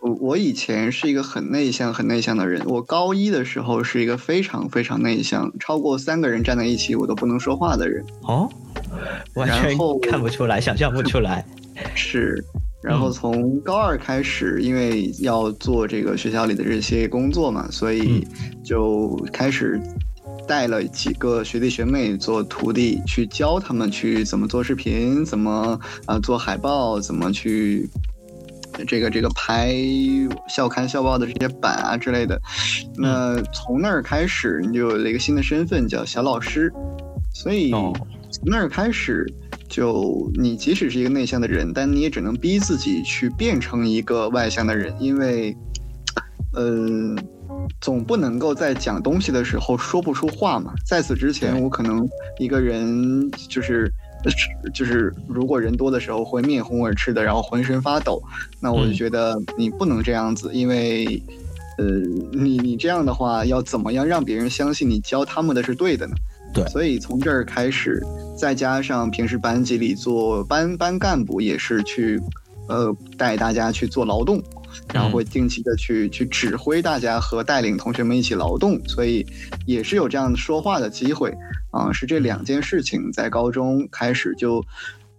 [0.00, 2.62] 我我以前是一个很内向、很内向的人。
[2.66, 8.04] 我高一的时候是一个非常非常内向，超过三个人站在一起我都不能说话的人。
[8.22, 8.48] 哦，
[9.34, 11.44] 完全看不出来，想象不出来。
[11.94, 12.44] 是，
[12.82, 18.26] 然后从高二开始，因为要做这个学校里的这些工作嘛，所以
[18.64, 19.80] 就开始。
[20.48, 27.88] 带了几个学弟学妹做徒弟，去教他们去怎么做视频，怎么啊做海报，怎么去
[28.86, 29.74] 这个这个拍
[30.48, 32.40] 校刊校报的这些版啊之类的。
[32.96, 36.72] 那从那儿开始，你就有了一个新的身份，叫小老师。
[37.34, 37.92] 所以哦
[38.30, 39.26] 从那儿开始，
[39.68, 45.56] 就你即使是一个内向的人，但你也只能逼自己去变成一个外向的人，因为，
[46.54, 47.14] 呃，
[47.80, 50.72] 总不能够在讲东西的时候说不出话嘛。
[50.86, 53.90] 在此之前，我可能一个人就是。
[54.74, 58.20] 就是如果人多的时候会面红耳赤的，然后浑身发抖，
[58.60, 61.22] 那我就嗯觉得你不能这样子，因为，
[61.78, 61.84] 呃，
[62.32, 66.14] 你你这样的话，要怎么样让别人相信你教他们的是对的呢？
[66.52, 68.04] 对所以从这儿开始，
[68.36, 72.20] 再加上平时班级里做班班干部也是去，
[72.68, 74.42] 呃，带大家去做劳动，
[74.92, 79.26] 然后会定期的去去指挥大家和带领同学们一起劳动，所以
[79.66, 81.32] 也是有这样说话的机会
[81.70, 84.64] 啊、是这两件事情在高中开始就，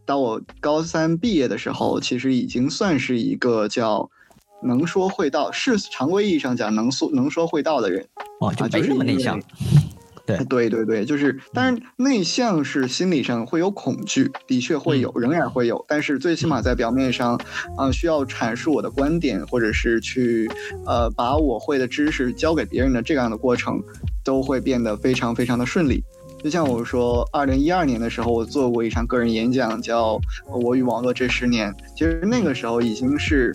[0.06, 4.10] 到我高三毕业的时候，其实已经算是一个叫。
[4.62, 8.06] 能说会道是常规意义上讲能说能说会道的人，
[8.41, 9.41] 哦，就啊没就是那么内向。
[10.47, 10.69] 对。
[10.69, 17.39] 对对对，就是，当然内向是心理上会有恐惧，的确会有，仍然会有，但是最起码在表面上，
[17.77, 20.49] 啊、需要阐述我的观点，或者是去，
[20.85, 23.81] 呃，把我会的知识教给别人的这样的过程，
[24.23, 26.03] 都会变得非常非常的顺利。
[26.41, 31.69] 就像我说，二零一二年的时候，我做过一场个人演讲，叫《我与网络这十年》。
[31.93, 33.54] 其实那个时候已经是，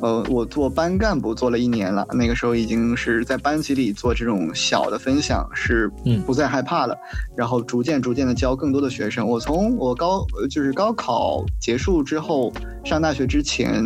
[0.00, 2.04] 呃，我做班干部做了一年了。
[2.12, 6.98] 那个时候已经是在班级里做这种小的分享，是嗯不再害怕了。
[7.36, 9.24] 然后逐渐逐渐的教更多的学生。
[9.24, 12.52] 我从我高呃就是高考结束之后，
[12.84, 13.84] 上大学之前，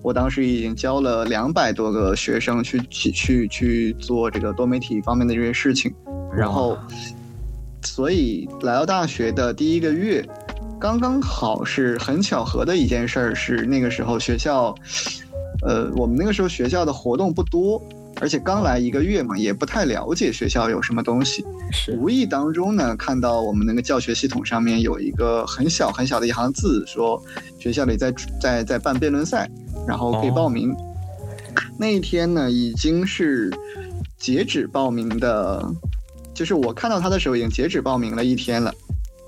[0.00, 5.92] 我当时已经教了两百多个学生去去去去做这个多媒体方面的这些事情。
[6.32, 6.78] 然后，
[7.82, 10.24] 所以来到大学的第一个月，
[10.78, 14.74] 刚刚好是很巧合的一件事儿，是那个时候学校，
[15.66, 17.82] 呃，我们那个时候学校的活动不多，
[18.20, 21.44] 而且刚来一个月嘛，也不太了解学校有什么东西。
[21.72, 27.22] 是无意当中呢，看到我们那个教学系统上面有一个很小很小的一行字，说
[27.58, 29.48] 学校里在在在办辩论赛，
[29.86, 30.74] 然后可以哦报名。
[31.78, 33.50] 那一天呢，已经是
[34.18, 35.64] 截止报名的，
[36.40, 38.72] 就是我看到他的时候已经截止报名了一天了。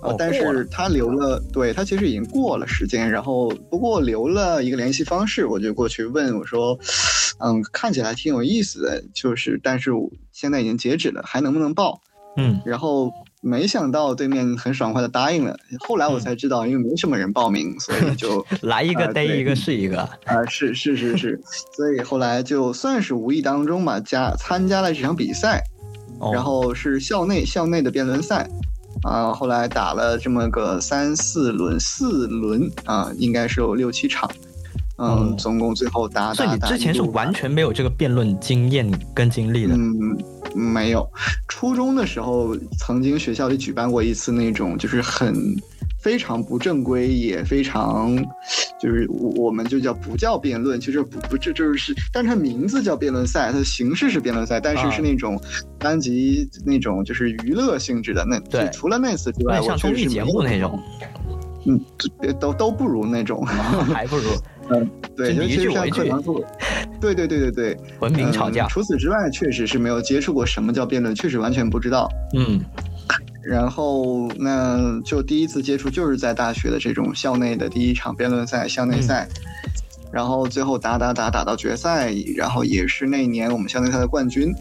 [0.00, 6.78] 呃哦但是他留了，对他其实已经过了时间，然后不过留了一个联系方式，我就过去问我说，
[7.38, 12.00] 嗯，看起来挺有意思的，就是但是我现在已经截止了，还能不能报？
[12.38, 15.54] 嗯然后没想到对面很爽快的答应了。
[15.86, 20.00] 后来我才知道，因为没什么人报名，所以就 来一个逮一个是一个。
[20.24, 21.38] 啊、是是是是，
[21.76, 25.71] 所以后来就算是无意当中吧，加参加了这场比赛，哦
[26.32, 28.48] 然后是校内校内的辩论赛。
[29.04, 34.30] 啊，后来打了这么个三四轮，四轮啊，应该是有六七场，
[34.98, 39.74] 嗯，哦总共最后打所以打打，你之前是完全没有这个辩论经验跟经历的。
[39.74, 40.16] 嗯，
[40.54, 41.08] 没有。
[41.48, 45.34] 初中的时候，曾经学校里举办过一次那种，就是很
[46.02, 48.16] 非常不正规，也非常，
[48.80, 55.40] 就是我我们就叫不叫辩论，其实不不这就是，但是它名字叫辩论赛，它的形式是辩论赛，但是啊是那种
[55.78, 58.24] 班级那种就是娱乐性质的。
[58.28, 60.78] 那对除了那次之外，像我确综艺节目那种，
[61.66, 61.80] 嗯，
[62.40, 63.46] 都都不如那种。
[63.46, 64.24] 还不如
[64.70, 66.42] 嗯对，尤其是像课堂作，
[67.00, 68.68] 对对对对对，文明吵架嗯。
[68.68, 72.08] 除此之外，确实是没有接触过什么叫辩论，确实完全不知道。
[72.34, 72.60] 嗯
[73.42, 79.28] 然后那就第一次接触就是在大学的这种校内的第一场辩论赛、校内赛，
[80.12, 84.54] 然后最后打打打打到决赛，然后也是那年我们校内赛的冠军。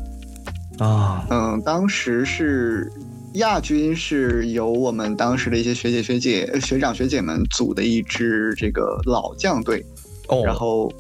[0.79, 1.25] 啊。
[1.29, 2.91] 嗯，当时是
[3.35, 9.85] 亚军是由我们当时的一些学姐学姐、呃学长学姐们组的一支这个老将队，
[10.27, 10.91] 哦，然后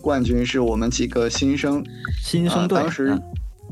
[0.00, 1.84] 冠军是我们几个新生，
[2.22, 3.22] 新生队啊当时、嗯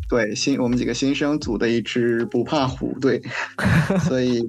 [0.08, 3.20] 对新我们几个新生组的一支不怕虎队，
[4.08, 4.48] 所以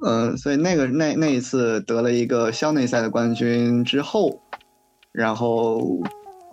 [0.00, 4.40] 呃，所以那个那那一次得了一个校内赛的冠军之后，
[5.12, 6.00] 然后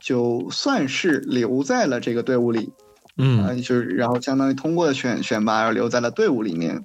[0.01, 2.71] 就算是留在了这个队伍里，
[3.17, 6.83] 嗯啊，就是然后相当于通过了选选拔，然后留在了队伍里面。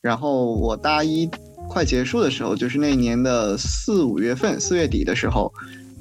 [0.00, 1.28] 然后我大一
[1.68, 5.52] 快结束的时候，就是那年的四五月份，四月底的时候，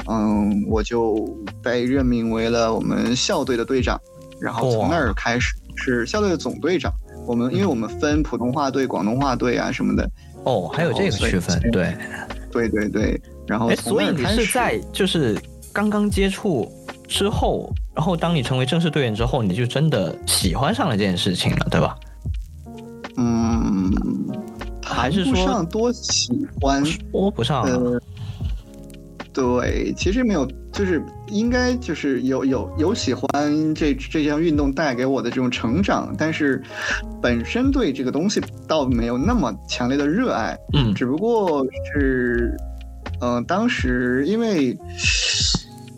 [0.07, 1.27] 嗯，我就
[1.61, 3.99] 被任命为了我们校队的队长。
[4.41, 6.91] 然后从那儿开始是校队的总队长。
[7.27, 10.09] 我们因为我们分普通话队、广东话队啊什么的，
[10.45, 11.95] 哦，还有这个区分，对。
[12.51, 13.21] 对对对。
[13.45, 15.39] 然后所以你是在就是
[15.71, 16.67] 刚刚接触
[17.07, 21.95] 之后，然后当你成为正式队员之后，你就真的喜欢上了这件事情了，对吧？
[23.17, 23.91] 嗯，
[24.81, 27.63] 谈不还是说上多喜欢，说不上
[29.39, 36.61] 对，其实没有，就是应该就是有有有喜欢这这项运动带给我的这种成长，但是
[37.21, 40.93] 本身对这个东西倒没有那么强烈的热爱，嗯。
[40.93, 42.53] 只不过是，
[43.21, 44.77] 嗯、当时因为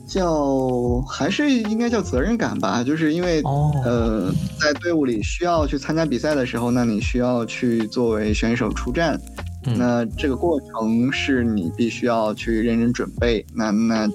[0.07, 3.71] 叫还是应该叫责任感吧，就是因为、哦。
[3.83, 9.19] 呃，在队伍里需要去参加比赛的时候，那你需要去作为选手出战，
[9.65, 13.45] 嗯那这个过程是你必须要去认真准备。
[13.53, 14.09] 那那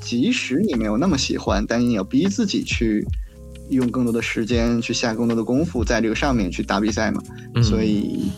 [0.00, 3.06] 即使你没有那么喜欢，但你也要逼自己去
[3.68, 7.22] 用更多的时间，去下更多的功夫在这个上面去打比赛嘛。
[7.54, 8.30] 嗯所以，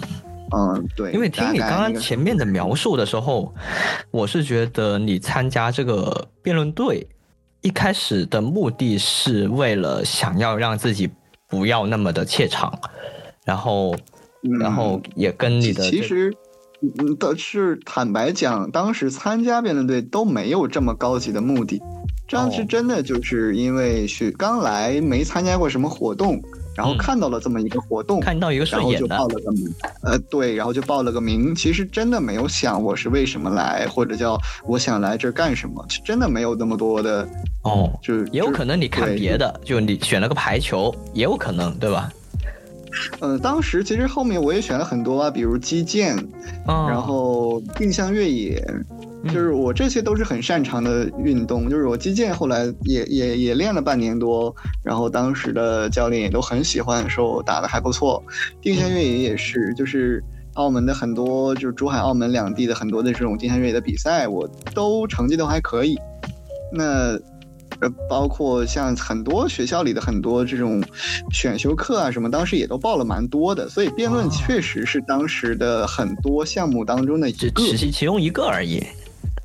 [0.54, 3.54] 嗯，对，因为听你刚刚前面的描述的时候，
[4.10, 7.06] 我是觉得你参加这个辩论队
[7.60, 11.08] 一开始的目的是为了想要让自己
[11.48, 12.76] 不要那么的怯场，
[13.44, 13.94] 然后，
[14.42, 16.32] 嗯然后也跟你的其实。
[16.98, 21.80] 嗯，的是坦白讲，当时参加辩论队都没有这么高级的目的，
[22.28, 26.42] 当时哦真的就是因为是刚来，没参加过什么活动，
[26.74, 31.54] 然后嗯看到了这么一个活动，看到一个然后就报了个名，呃，对，然后就报了个名。
[31.54, 37.24] 其实真的没有想我是为什么来，或者叫我想来这儿干什么，真的没有那么多的，
[37.62, 42.10] 哦，就是也有可能你看别的，就你选了个排球，也有可能，对吧？
[43.20, 46.16] 呃，当时其实后面我也选了很多啊，比如击剑，
[46.66, 48.62] 哦、然后定向越野，
[49.24, 51.70] 嗯就是我这些都是很擅长的运动。
[51.70, 58.22] 就是我击剑后来也也也练了半年多，然后当时的教练也都很喜欢，说我打的还不错。
[58.60, 60.22] 定向越野也是，就是
[60.54, 65.96] 澳门的很多，就是珠海、澳门两地的很多的这种定向越野的比赛，我都成绩都还可以。
[66.72, 67.16] 那
[67.82, 70.82] 呃，包括像很多学校里的很多这种
[71.32, 78.78] 选修课啊什么，当时也都报了蛮多的，所以辩论哦确实是当时的很多项目当中的一只个只是其中一个而已。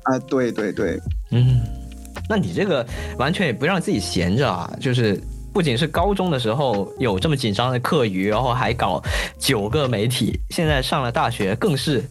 [0.04, 0.98] 啊，对对对，
[1.32, 1.60] 嗯，
[2.28, 2.86] 那你这个
[3.18, 5.20] 完全也不让自己闲着啊，就是
[5.52, 9.02] 不仅是高中的时候有这么紧张的课余，然后还搞
[9.38, 12.02] 九个媒体，现在上了大学更是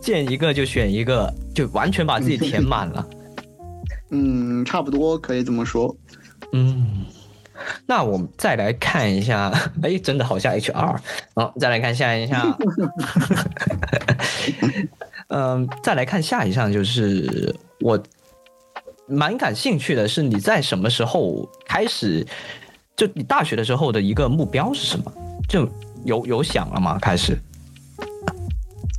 [0.00, 3.06] 见一个就选一个，就完全把自己填满了。
[4.10, 5.94] 嗯，差不多可以这么说。
[6.52, 7.04] 嗯，
[7.86, 10.96] 那我们再来看一下， 哎，真的好像 HR。
[11.34, 12.56] 好，再来看下一项。
[15.28, 18.00] 嗯，再来看下一项，就是我
[19.08, 22.24] 蛮感兴趣的是，你在什么时候开始？
[22.96, 25.12] 就你大学的时候的一个目标是什么？
[25.48, 25.68] 就
[26.04, 26.98] 有有想了吗？
[27.00, 27.36] 开始？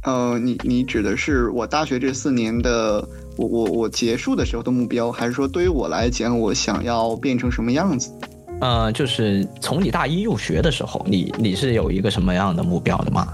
[0.04, 3.06] 呃，你你指的是我大学这四年的
[3.38, 8.12] 我我我结束的时候的目标，还是说对于我来讲，我想要变成什么样子？
[8.60, 13.28] 呃，就是从你大一入学的时候，你你是有一个什么样的目标的吗？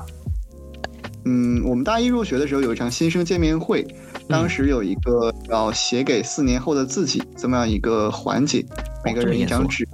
[1.26, 3.88] 嗯，我们大一入学的时候有一场新生见面会，
[4.28, 8.66] 当时有一个要写给四年后的自己这么样一个环节，
[9.06, 9.88] 每个人一张纸，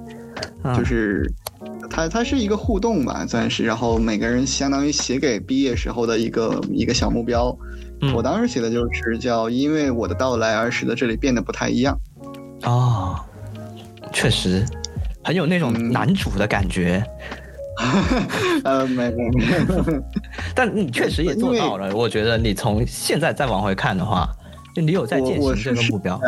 [0.63, 1.31] 嗯就是
[1.87, 7.55] 它它是一个互动吧，算是，然后每个人相当于写给毕业时候的一个一个小目标。
[8.01, 11.97] 嗯我当时写的就是叫因为我的到来而使得这里变得不太一样。
[12.63, 13.15] 哦，
[14.13, 14.65] 确实
[15.23, 17.03] 很有那种嗯男主的感觉，
[18.63, 19.45] 呃，没没没，
[20.55, 21.95] 但你确实也做到了。
[21.95, 24.29] 我觉得你从现在再往回看的话，
[24.75, 26.19] 就你有在践行这个目标。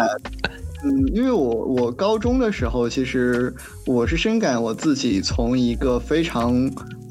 [0.83, 3.53] 嗯，因为我我高中的时候，其实
[3.85, 6.53] 我是深感我自己从一个非常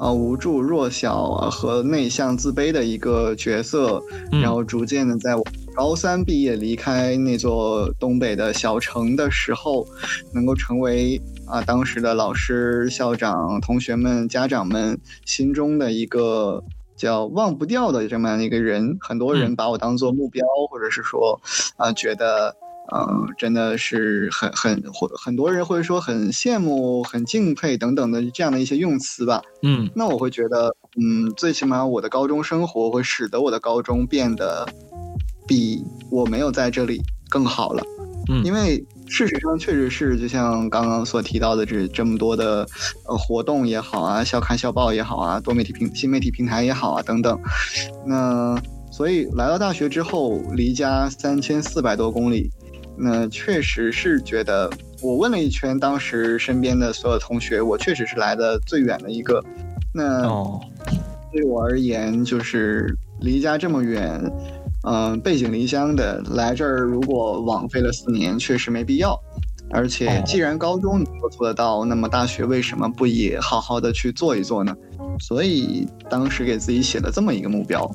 [0.01, 9.87] 呃无助、弱小啊和内向、自卑的一个角色，嗯然后逐渐的在我高三毕业离开那座东北的小城的时候，
[10.33, 16.63] 能够成为啊、当时的老师、校长、同学们、家长们心中的一个。
[16.97, 21.41] 叫忘不掉的这么样的一个人，很多人嗯把我当做目标，或者是说，
[21.75, 22.55] 啊、觉得
[22.93, 29.41] 嗯，真的是很很或很多人会说很羡慕、很敬佩等等的这样的一些用词吧。
[29.63, 34.67] 嗯那我会觉得，嗯，最起码我的高中生活会使得我的高中变得
[35.47, 37.83] 比我没有在这里更好了。
[38.29, 42.65] 嗯因为事实上确实是，就像刚刚所提到的这这么多的
[43.07, 47.37] 呃活动也好啊，校刊校报也好啊，多媒体平新媒体平台也好啊等等。
[48.05, 48.61] 那
[48.91, 52.49] 所以来到大学之后，离家三千四百多公里，
[53.01, 54.69] 那确实是觉得，
[55.01, 59.43] 我问了一圈当时身边的所有同学，我确实是来的最远的一个。
[59.93, 60.61] 那哦
[61.31, 64.21] 对我而言，就是离家这么远，
[64.83, 69.17] 嗯、背井离乡的来这儿，如果枉费了四年，确实没必要。
[69.73, 74.75] 而且哦，既然高中你都做得到，那么大学为什么不也好好的去做一做呢？
[75.21, 77.89] 所以当时给自己写了这么一个目标。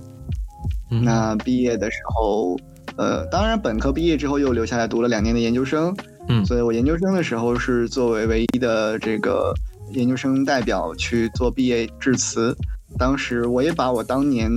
[0.90, 2.56] 嗯那毕业的时候，
[2.96, 5.94] 呃，当然本科毕业之后又留下来读了两年的研究生，
[6.28, 9.54] 嗯所以我研究生的时候是作为唯一的这个
[9.92, 12.56] 研究生代表去做毕业致辞。
[12.98, 14.50] 当时我也把我当年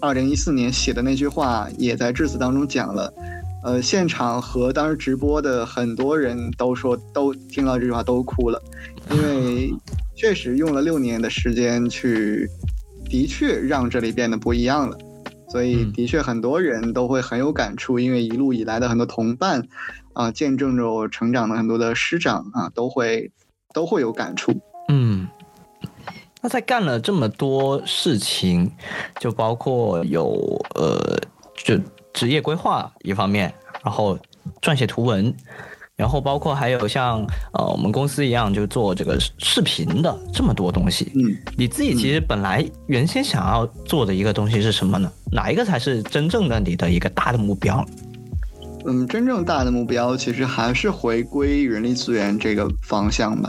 [0.00, 3.12] 二零一四年写的那句话也在致辞当中讲了。
[3.64, 8.60] 呃，现场和当时直播的很多人都说，都听到这句话都哭了，
[9.08, 9.72] 因为
[10.16, 12.48] 确实用了六年的时间去，
[13.08, 14.98] 的确让这里变得不一样了。
[15.52, 19.68] 所以，嗯的确很多人都会很有感触，因为一路以来的很多同伴，
[20.14, 23.30] 啊、见证着我成长的很多的师长啊，都会
[23.74, 24.58] 都会有感触。
[24.88, 25.28] 嗯，
[26.40, 28.72] 那在干了这么多事情，
[29.20, 30.32] 就包括有
[30.74, 31.20] 呃，
[31.54, 31.78] 就
[32.14, 33.52] 职业规划一方面，
[33.84, 34.18] 然后
[34.62, 35.34] 撰写图文，
[36.02, 41.12] 然后包括还有像呃我们公司一样就做这个视频的这么多东西。
[41.14, 45.08] 嗯，你自己其实本来原先想要做的一个东西是什么呢？
[45.30, 47.86] 哪一个才是真正的你的一个大的目标？
[48.84, 53.48] 嗯，真正大的目标其实还是回归人力资源这个方向吧，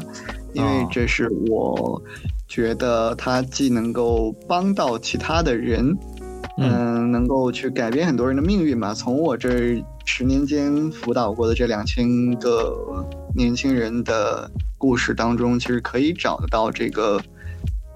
[0.54, 2.00] 因为哦这是我
[2.48, 5.98] 觉得它既能够帮到其他的人，
[6.58, 8.94] 嗯嗯，能够去改变很多人的命运吧。
[8.94, 17.20] 从我这十年间辅导过的这两千个年轻人的故事当中，其实可以找得到这个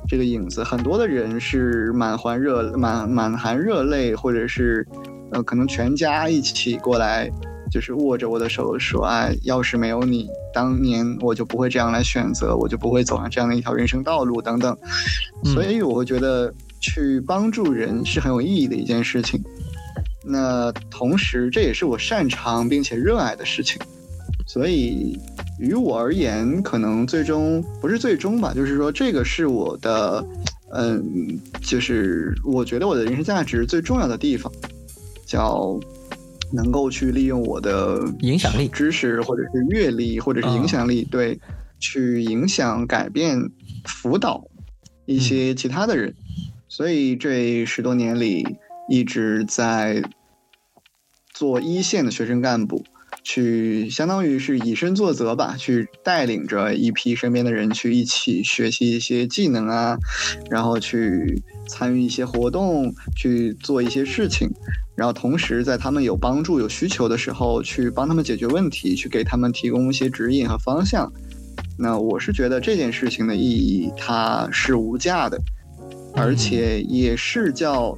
[0.07, 0.63] 这个影子。
[0.63, 4.87] 很多的人是满怀热满满含热泪，或者是
[5.31, 7.29] 呃，可能全家一起过来。
[7.69, 14.73] 就是握着我的手说：“哎，要是没有你，当年我就不会这样来选择，我就不会走上这样的一条人生道路等等。”
[15.43, 16.49] 嗯所以我会觉得
[16.79, 19.41] 去帮助人是很有意义的一件事情。
[20.25, 23.81] 那同时，这也是我擅长并且热爱的事情。
[24.45, 25.17] 所以，
[25.59, 30.25] 于我而言，可能最终不是最终吧，就是说这个是我的，
[30.73, 34.51] 嗯，就是我觉得我的人生价值最重要的地方，
[35.25, 35.77] 叫
[36.53, 41.37] 能够去利用我的影响力知识或者是阅历或者是影响力，对，
[41.79, 43.37] 去影响、改变、
[43.85, 44.45] 辅导
[45.05, 46.13] 一些其他的人。
[46.77, 48.45] 所以这十多年里
[48.87, 50.03] 一直在
[51.33, 52.83] 做一线的学生干部，
[53.23, 59.97] 去相当于是以身作则吧，去带领着一批身边的人去一起学习一些技能啊，
[60.51, 64.47] 然后去参与一些活动，去做一些事情。
[64.95, 71.11] 然后同时在他们有帮助、有需求的时候，去帮他们解决问题，去给他们提供一些指引和方向。
[71.79, 75.39] 那我是觉得这件事情的意义它是无价的，
[76.17, 77.97] 而且也是叫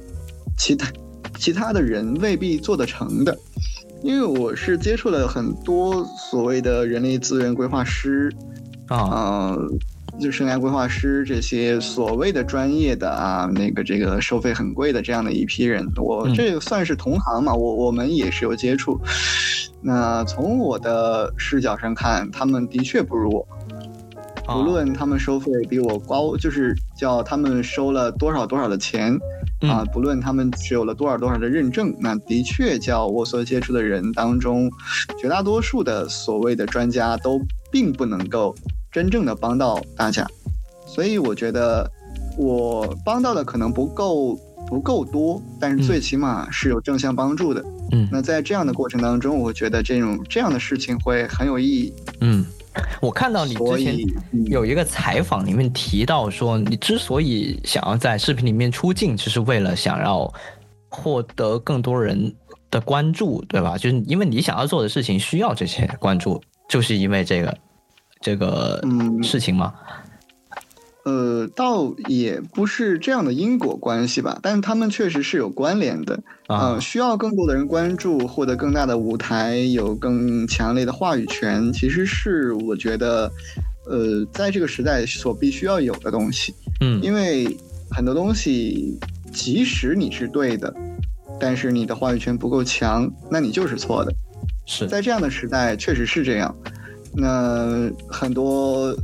[0.56, 0.90] 其他
[1.38, 3.36] 其他的人未必做得成的。
[4.02, 8.32] 因为我是接触了很多所谓的人力资源规划师，
[8.88, 9.72] 啊，呃，
[10.18, 18.98] 就生涯规划师这些所谓的专业的啊，那个这个收费很贵的这样的一批人，我嗯这个算是同行嘛，我我们也是有接触。
[19.82, 23.69] 那从我的视角上看，他们的确不如我，啊
[24.56, 29.18] 无论他们收费比我高，就是叫他们收了多少多少的钱。
[29.60, 34.70] 啊，不论他们持有了多少多少的认证，那的确叫我所接触的人当中，
[35.20, 37.38] 绝大多数的所谓的专家都
[37.70, 38.54] 并不能够
[38.90, 40.26] 真正的帮到大家，
[40.86, 41.90] 所以我觉得
[42.38, 44.34] 我帮到的可能不够
[44.66, 47.62] 不够多，但是最起码是有正向帮助的。
[47.92, 51.92] 嗯那在这样的过程当中，我觉得这种这样的事情会很有意义。
[52.22, 52.46] 嗯，
[53.00, 53.96] 我看到你之前
[54.46, 60.32] 有一个采访里面提到说，你之所以想要在视频里面出镜，就是为了想要
[60.88, 62.32] 获得更多人
[62.70, 63.76] 的关注，对吧？
[63.76, 67.58] 就是因为你想要做的事情需要这些关注，就是因为这个
[68.20, 69.74] 这个嗯事情吗？
[71.04, 76.14] 呃，倒也不是这样的因果关系吧，但是他们确实是有关联的。
[76.46, 83.30] 啊呃，需要更多的人关注，获得更大的舞台，有更强烈的话语权，其实是我觉得，
[83.86, 86.54] 呃，在这个时代所必须要有的东西。
[86.80, 87.56] 嗯因为
[87.90, 88.98] 很多东西，
[89.32, 90.74] 即使你是对的，
[91.38, 94.12] 但是你的话语权不够强，那你就是错的。
[94.66, 96.54] 是在这样的时代，确实是这样。
[97.12, 98.94] 那很多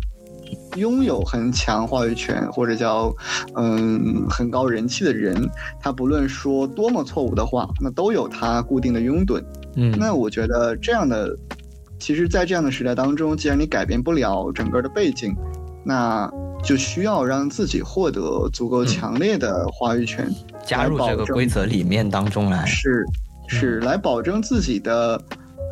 [0.77, 3.15] 拥有很强话语权或者叫
[3.55, 5.37] 嗯很高人气的人，
[5.81, 9.43] 他不论说多么错误的话，那都有他固定的拥趸。
[9.75, 11.37] 嗯那我觉得这样的，
[11.99, 15.35] 其实，在这样的时代当中，既然你改变不了整个的背景，
[15.85, 16.31] 那
[16.65, 20.29] 就需要让自己获得足够强烈的话语权，
[20.65, 22.65] 加入这个规则里面当中来。
[22.67, 23.05] 是
[23.49, 25.23] 是来保证自己的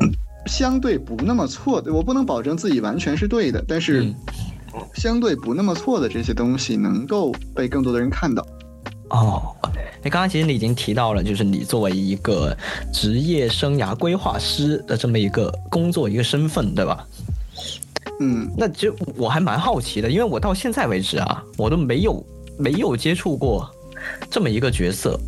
[0.01, 0.09] 嗯
[0.45, 1.91] 相对不那么错的。
[1.91, 4.15] 我不能保证自己完全是对的，但是嗯
[4.93, 8.45] 相对不那么错的这些东西能够被更多的人看到。
[9.09, 9.55] 哦，
[10.03, 12.55] 那刚刚其实你已经提到了，就是你作为一个
[12.91, 17.05] 职业生涯规划师的这么一个工作一个身份，对吧？
[18.19, 22.25] 嗯，那其实我还蛮好奇的，因为我到现在为止啊，我都没有
[22.57, 23.69] 没有接触过
[24.29, 25.19] 这么一个角色。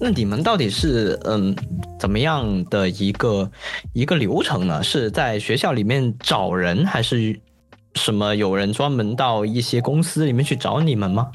[0.00, 1.54] 那你们到底是嗯
[1.98, 3.50] 怎么样的一个
[3.92, 4.82] 一个流程呢？
[4.82, 7.38] 是在学校里面找人，还是
[7.94, 11.30] 什么有人专门到一些公司里面去找你们吗？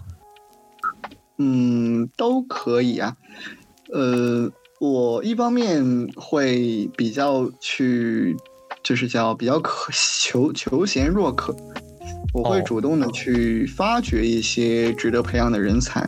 [1.37, 3.15] 嗯，都可以啊。
[3.91, 4.49] 呃，
[4.79, 8.35] 我一方面会比较去，
[8.81, 11.55] 就是叫比较可求求贤若渴，
[12.33, 16.01] 我会哦主动的去发掘一些值得培养的人才，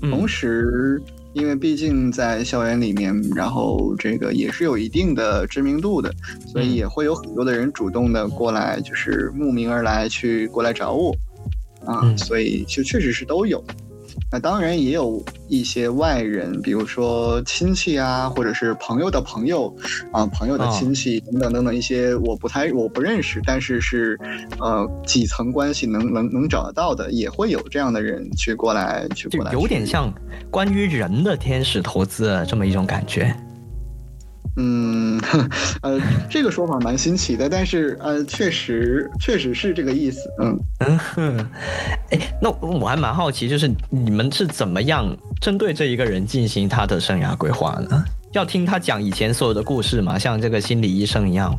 [0.00, 1.02] 同嗯时，
[1.34, 6.12] 因为毕竟在校园里面，然后这个也是有一定的知名度的，
[6.46, 6.74] 所以嗯。
[6.74, 11.14] 也会有很多的人主动的过来，就是慕名而来去过来找我，
[11.84, 12.18] 啊，嗯。
[12.18, 13.62] 所以就确实是都有。
[14.30, 19.74] 那当然也有一些外人，比如说亲戚啊，或者是朋友的朋友
[20.12, 24.18] 啊，朋友的哦亲戚等等等等一些我不太我不认识，但是是
[24.58, 30.12] 呃几层关系能能能找得到的，也会有这样的人去过来去过来，有点像
[30.50, 33.34] 关于人的天使投资的这么一种感觉。
[34.56, 35.18] 嗯，
[35.80, 35.98] 呃，
[36.28, 40.58] 这个说法蛮新奇的，但是呃，确实确实是这个意思，嗯。
[40.80, 41.48] 嗯哼，
[42.10, 48.04] 哎，那我还蛮好奇，就是你们是怎么样针对这一个人进行他的生涯规划呢？
[48.32, 50.18] 要听他讲以前所有的故事吗？
[50.18, 51.54] 像这个心理医生一样？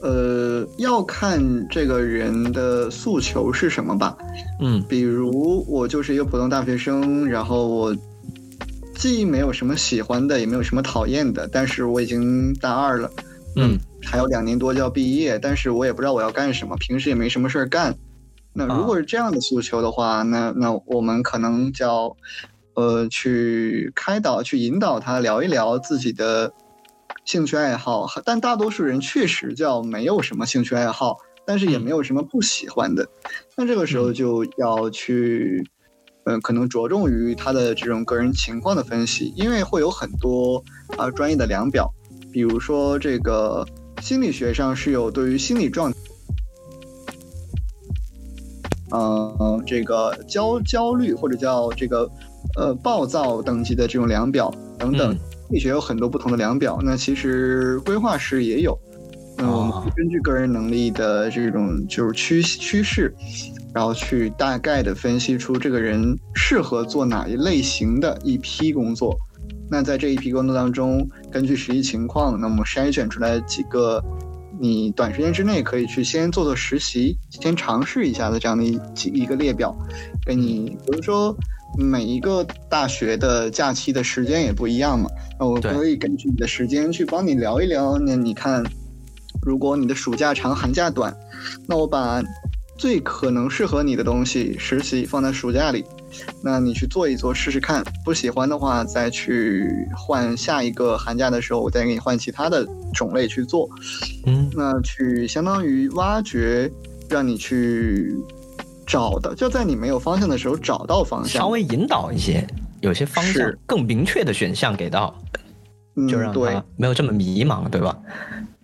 [0.00, 4.16] 呃，要看这个人的诉求是什么吧。
[4.60, 7.96] 嗯比如我就是一个普通大学生，然后我
[9.00, 13.10] 既没有什么喜欢的，也没有什么讨厌的，但是我已经大二了，
[13.56, 17.96] 嗯还有两年多就要毕业，但是我也不知道我要干什么，平时也没什么事儿干。
[18.52, 22.14] 那如果是这样的诉求的话，那那我们可能叫
[22.74, 26.52] 呃去开导、去引导他聊一聊自己的
[27.24, 28.06] 兴趣爱好。
[28.22, 33.08] 但大多数人确实叫没有什么兴趣爱好，但是也没有什么不喜欢的。
[33.56, 35.70] 那这个时候就要去，嗯、
[36.42, 40.62] 可能着重于他的这种个人情况的分析，因为会有很多
[40.96, 41.92] 啊、专业的量表，
[42.32, 43.66] 比如说这个
[44.00, 45.92] 心理学上是有对于心理状。
[48.90, 52.10] 呃，这个焦焦虑或者叫这个
[52.56, 56.80] 呃暴躁等级的这种量表等等，嗯心理学有很多不同的量表。
[56.82, 58.76] 那其实规划师也有，
[59.36, 63.14] 那我们根据个人能力的这种就是趋趋势，
[63.74, 69.16] 然后去大概的分析出这个人适合做哪一类型的一批工作。
[69.70, 74.02] 那在这一批工作当中，根据实际情况，那么筛选出来几个
[74.60, 79.74] 你短时间之内可以去先做做实习，先尝试一下的这样的一几一个列表，
[80.26, 81.34] 给你，比如说
[81.78, 85.08] 每一个大学的假期的时间也不一样嘛，
[85.38, 87.96] 那我可以根据你的时间去帮你聊一聊。
[87.96, 88.64] 那你看，
[89.40, 91.16] 如果你的暑假长，寒假短，
[91.68, 92.20] 那我把
[92.80, 95.84] 最可能适合你的东西实习放在暑假里，
[96.42, 103.68] 那你去做一做试试看，不喜欢的话再去换下一个寒假的时候，我再给你换其他的种类去做。
[104.24, 106.72] 嗯那去相当于挖掘，
[107.10, 108.16] 让你去
[108.86, 111.42] 找到，就在你没有方向的时候找到方向。
[111.42, 112.46] 稍微引导一些，
[112.80, 115.14] 有些方向更明确的选项给到，
[116.08, 117.94] 就让他没有这么迷茫，对吧？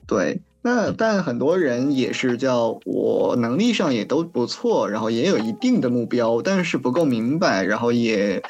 [0.07, 0.41] 对。
[0.67, 8.43] 那但很多人也是叫我能力上也都不错，然后也有一定的目标，但是不够明白，然后也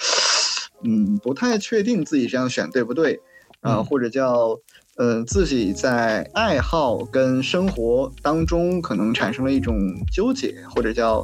[0.83, 3.21] 嗯不太确定自己这样选对不对
[3.61, 4.59] 啊、嗯或者叫
[4.97, 9.77] 呃自己在爱好跟生活当中可能产生了一种
[10.11, 11.23] 纠结，或者叫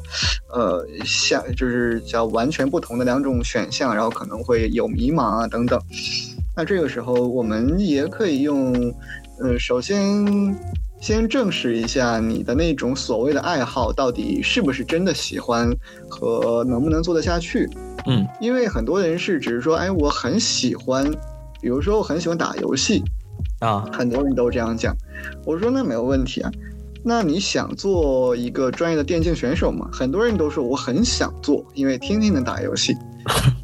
[0.53, 5.81] 呃像就是叫完全不同的两种选项，然后可能会有迷茫啊等等。
[6.55, 8.95] 那这个时候我们也可以用，
[9.43, 10.25] 呃，首先
[11.01, 15.69] 先证实一下你的那种所谓的爱好到底是不是真的喜欢
[16.09, 17.69] 和能不能做得下去。
[18.07, 21.11] 嗯因为很多人是只是说，哎，我很喜欢，
[21.61, 23.03] 比如说我很喜欢打游戏，
[23.59, 24.97] 啊很多人都这样讲。
[25.45, 26.51] 我说那没有问题啊。
[27.05, 29.89] 那你想做一个专业的电竞选手吗？
[29.93, 32.95] 很多人都说我很想做，因为天天能打游戏。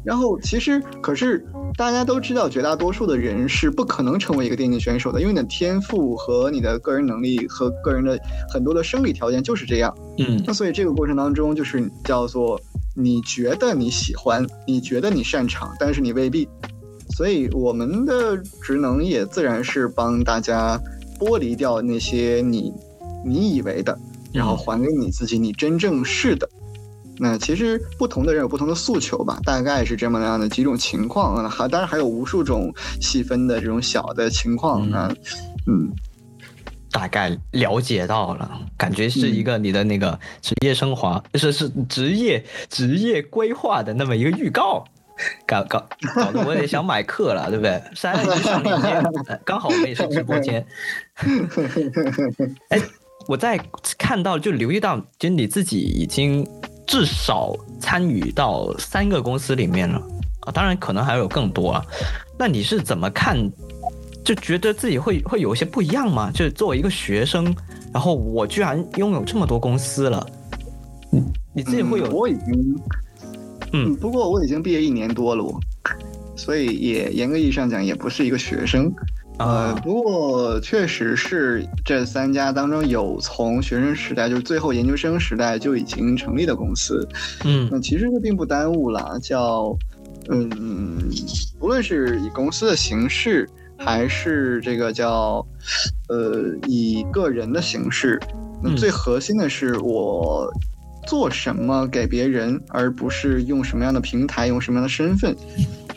[0.03, 1.45] 然后其实可是
[1.77, 9.95] 大家都知道，绝大多数的人是不可能成为一个电竞选手的，因为你的天赋和你的个人能力和个人的很多的生理条件就是这样。
[10.17, 12.59] 嗯那所以这个过程当中，就是叫做
[12.95, 16.47] 你觉得你喜欢，你觉得你擅长，但是你未必。
[17.15, 20.79] 所以我们的职能也自然是帮大家
[21.19, 22.71] 剥离掉那些你
[23.25, 23.97] 你以为的，
[24.31, 26.47] 然后还给你自己你真正是的。
[27.19, 31.49] 那其实不同的人有不同的诉求吧，大概是这么样的几种情况啊。
[31.49, 34.89] 还当然还有无数种细分的这种小的情况。
[34.91, 35.13] 啊
[35.67, 35.91] 嗯，
[36.91, 44.83] 大概了解到了，感觉是一个你的那个职业升华，是是职业职业规划的那么一个预告。
[45.45, 47.83] 搞搞搞得我也想买课了，对不对？
[47.93, 50.65] 三一上链接，刚好我们也是直播间。
[52.69, 52.81] 哎，
[53.27, 53.59] 我在
[53.97, 56.47] 看到就留意到，就你自己已经
[56.89, 60.01] 至少参与到三个公司里面了
[60.41, 61.85] 啊，当然可能还有更多啊。
[62.35, 63.37] 那你是怎么看？
[64.25, 66.31] 就觉得自己会会有一些不一样吗？
[66.31, 67.55] 就是作为一个学生，
[67.93, 70.27] 然后我居然拥有这么多公司了，
[71.11, 71.23] 你
[71.53, 72.09] 你自己会有？
[72.09, 72.79] 我已经。
[73.71, 75.59] 嗯，不过我已经毕业一年多了，我，
[76.35, 78.91] 所以也严格意义上讲也不是一个学生，
[79.39, 87.07] 呃，不过确实是这三家当中有从学生时代就是最后研究生时代就已经成立的公司，
[87.45, 89.75] 嗯，那其实这并不耽误了，叫，
[90.29, 91.09] 嗯，
[91.57, 95.45] 不论是以公司的形式，还是这个叫，
[96.09, 98.19] 呃，以个人的形式，
[98.61, 100.51] 那最核心的是我。
[101.07, 105.35] 做什么给别人，而不是用什么样的平台，用什么样的身份。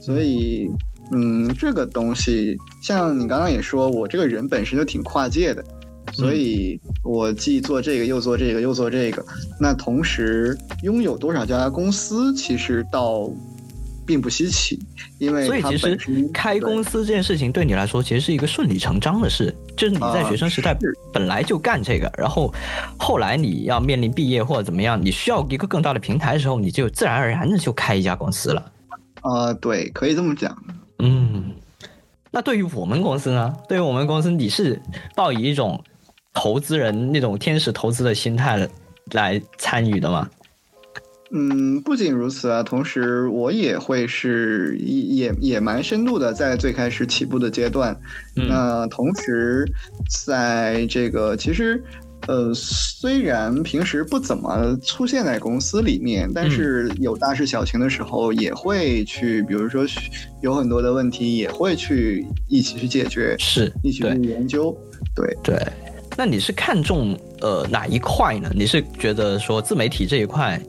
[0.01, 0.71] 所以，
[1.13, 5.65] 嗯，这个东西，像你刚刚也说，我这个人本身就挺跨界的，
[6.13, 9.25] 所以我既做这个，又做这个，又做这个。
[9.61, 13.31] 那同时拥有多少家公司，其实倒。
[14.05, 14.77] 并不稀奇，
[15.19, 15.97] 因为所以其实
[16.35, 20.77] 开公司这件事情对你来说其实是一个顺理成章的事，就是你在学生时代
[21.13, 22.53] 本来就干这个，然后
[22.99, 28.73] 后来你要面临毕业或者怎么样，你需要一个更大的平台的时候，你就自然而然的就开一家公司了。
[29.23, 30.53] 呃，对，可以这么讲。
[31.05, 31.53] 嗯，
[32.31, 33.53] 那对于我们公司呢？
[33.69, 34.81] 对于我们公司，你是
[35.17, 35.83] 抱以一种
[36.33, 38.69] 投资人那种天使投资的心态
[39.11, 40.31] 来参与的吗？
[41.35, 47.99] 嗯，不仅如此啊，同时我也会是也也蛮深度的，在最开始起步的阶段。
[48.35, 49.67] 那同时，
[50.27, 51.83] 在这个其实，
[52.29, 59.85] 呃，虽然平时不怎么出现在公司里面，但是有大事小情的时候，也会去，比如说
[60.41, 64.77] 有很多的问题，也会去一起去解决，是一起去研究。
[65.15, 65.57] 对对，
[66.17, 68.51] 那你是看重呃哪一块呢？
[68.55, 70.61] 你是觉得说自媒体这一块？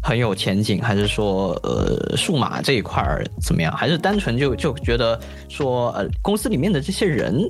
[0.00, 3.76] 很有前景，还是说呃数码这一块儿怎么样？
[3.76, 5.18] 还是单纯就就觉得
[5.48, 7.42] 说呃公司里面的这些人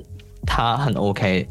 [0.47, 1.47] 他很 OK？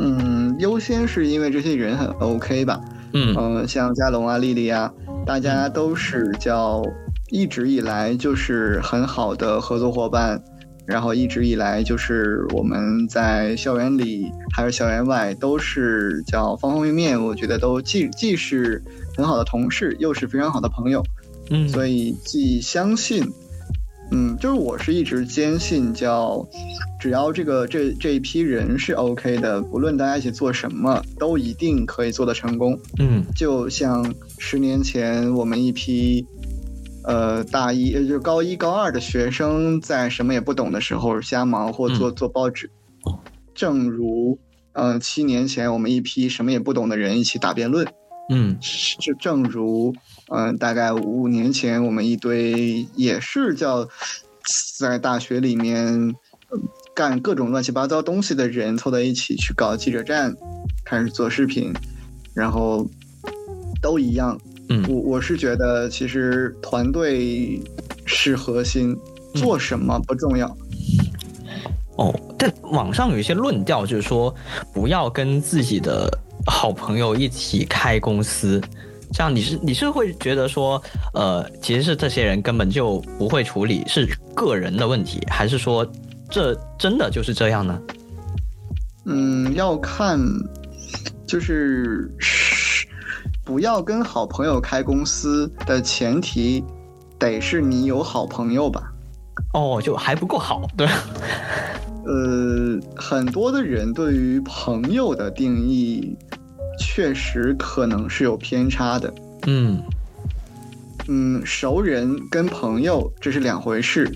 [0.00, 2.80] 嗯，优先是因为这些人很 OK 吧？
[3.12, 4.92] 嗯嗯，像嘉龙啊、丽丽啊，
[5.26, 6.82] 大家都是叫
[7.30, 10.42] 一直以来就是很好的合作伙伴，
[10.86, 18.82] 然后一直以来就是我们在校园里还是校园外都是叫方方面面，我觉得都既既是。
[19.16, 21.04] 很好的同事，又是非常好的朋友，
[21.50, 23.22] 嗯，所以既相信，
[24.12, 26.46] 嗯，就是我是一直坚信，叫
[26.98, 36.26] 只要这个这这一批人是 OK 的，不论大家一起做什么，都一定可以做得成功，嗯，就像十年前我们一批，
[37.04, 42.70] 呃，大一就是高一高二的学生，在什么也不懂的时候瞎忙或做做报纸，
[43.54, 44.38] 正如，
[44.72, 47.86] 嗯，七年前我们一批什么也不懂的人一起打辩论。
[48.32, 48.56] 嗯，
[49.00, 49.92] 就正如，
[50.32, 53.88] 嗯，大概五年前，我们一堆也是叫
[54.78, 56.14] 在大学里面
[56.94, 60.34] 干各种乱七八糟东西的人凑在一起去搞记者站，
[60.84, 61.72] 开始做视频，
[62.32, 62.88] 然后
[63.82, 64.38] 都一样。
[64.68, 67.60] 嗯，我我是觉得其实团队
[68.06, 68.96] 是核心，
[69.34, 70.46] 做什么不重要。
[71.96, 74.32] 哦，但网上有一些论调就是说，
[74.72, 76.08] 不要跟自己的。
[76.46, 78.58] 好朋友一起开公司，
[79.12, 80.80] 这样你是你是会觉得说，
[81.14, 85.86] 呃，其实是这些人根本就不会处理，是个人的问题，还是说
[86.28, 87.80] 这真的就是这样呢？
[89.06, 90.20] 嗯，要看，
[91.26, 92.08] 就是
[93.44, 96.62] 不要跟好朋友开公司的前提，
[97.18, 98.92] 得是你有好朋友吧？
[99.54, 100.86] 哦，就还不够好，对。
[102.06, 106.16] 呃，很多的人对于朋友的定义，
[106.92, 109.14] 确实可能是有偏差的。
[109.46, 109.80] 嗯，
[111.06, 114.10] 嗯，熟人跟朋友这是两回事，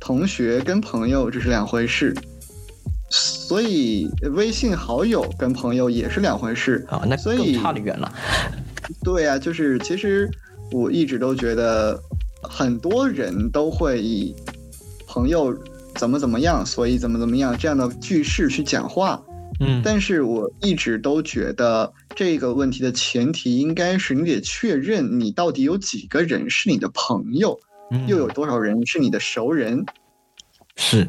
[0.00, 2.16] 同学跟朋友这是两回事，
[3.10, 8.10] 所以微信好友跟朋友也是两回事啊，那更差得远了。
[9.04, 10.30] 对呀，就是其实
[10.70, 12.00] 我一直都觉得，
[12.42, 14.34] 很多人都会以
[15.06, 15.54] 朋友。
[15.96, 19.22] 怎么怎么样，所以怎么怎么样这样的句式去讲话，
[19.60, 27.58] 嗯但是我一直都觉得这个问题的前提应该是你得确认你到底有几个人是你的朋友，
[27.90, 29.84] 嗯又有多少人是你的熟人。
[30.76, 31.08] 是。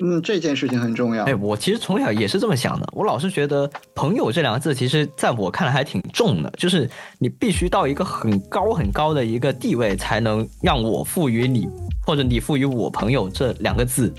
[0.00, 1.34] 嗯，这件事情很重要哎，。
[1.36, 2.86] 我其实从小也是这么想的。
[2.92, 11.68] 我老是觉得“朋友”这两个字，其实在我看来还挺重的，就是你必须到一个很高很高的一个地位，才能让我赋予你，
[12.04, 14.12] 或者你赋予我“朋友”这两个字。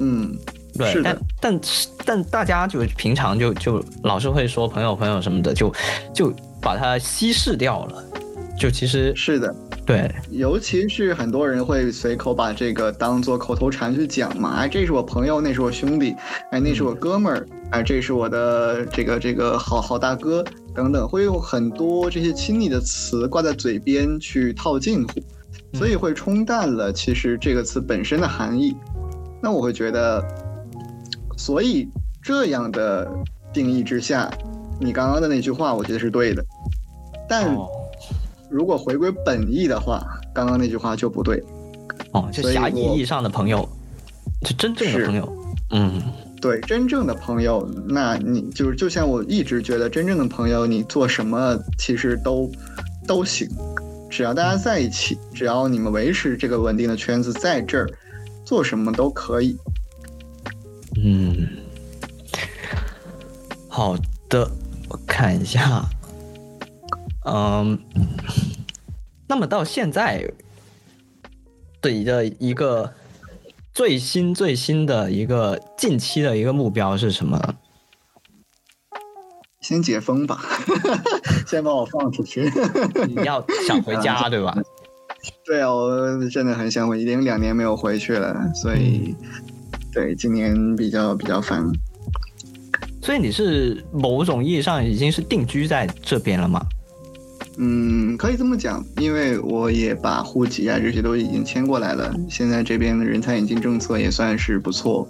[0.00, 0.36] 嗯，
[0.76, 1.60] 对，但但
[2.04, 5.72] 但大家就平常就就老是会说朋友朋友什么的，就
[6.14, 8.04] 就把它稀释掉了。
[8.58, 9.54] 就其实是的。
[9.84, 16.16] 对，尤其是很多人会随口把这个当做口头禅去讲嘛，哎，这是我朋友，那是我兄弟，
[16.50, 20.42] 哎，那是我哥们儿，哎，这是我的这个这个好好大哥
[20.74, 25.20] 等等，会用很多这些亲昵的词挂在嘴边去套近乎，
[25.74, 28.74] 所以会冲淡了其实这个词本身的含义。
[29.40, 30.24] 那我会觉得，
[31.36, 31.88] 所以
[32.22, 33.08] 这样的
[33.52, 34.30] 定义之下，
[34.80, 36.44] 你刚刚的那句话，我觉得是对的，
[37.28, 37.54] 但。
[37.54, 37.68] 哦
[38.48, 40.00] 如果回归本意的话，
[40.32, 41.42] 刚刚那句话就不对。
[42.12, 43.68] 哦，就所以我狭义意义上的朋友，
[44.42, 45.28] 就真正的是朋友，
[45.72, 46.00] 嗯
[46.40, 52.48] 对，真正的朋友，那你就是就像我一直觉得，真正的朋友，你做什么其实都
[53.04, 53.48] 都行，
[54.08, 57.90] 只要大家在一起，只要你们维持这个稳定的圈子在这儿，
[58.44, 59.56] 做什么都可以。
[60.98, 61.48] 嗯，
[63.68, 63.96] 好
[64.28, 64.50] 的，
[64.88, 65.84] 我看一下，
[67.26, 67.78] 嗯，
[69.28, 70.28] 那么到现在
[71.82, 72.92] 的一个一个
[73.74, 77.38] 最新最新的一个近期的一个目标是什么？
[79.60, 80.40] 先解封吧，
[81.46, 82.50] 先把我放出去。
[83.08, 84.56] 你要想回家 对吧？
[85.44, 89.14] 对啊，我真的很想回，已经两年没有回去了，所以
[89.96, 91.64] 对今年比较比较烦。
[93.00, 96.60] 所以你是某种意义上已经是定居在这边了吗？
[97.56, 105.08] 嗯，可以这么讲，因为我也把户籍啊这些都已经迁过来了，现在这边的人才引进政策也算是不错。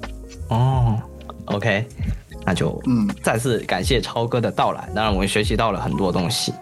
[0.50, 1.02] 哦
[1.46, 1.84] ，OK，
[2.46, 6.54] 那就嗯，再次感谢超哥的到来，当然我们学习到了很多东西。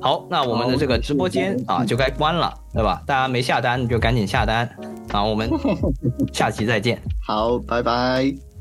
[0.00, 3.00] 好，那我们的这个直播间 啊就该关了，对吧？
[3.06, 4.68] 大家没下单就赶紧下单
[5.12, 5.22] 啊！
[5.24, 5.48] 我们
[6.34, 7.00] 下期再见。
[7.24, 8.51] 好，拜拜。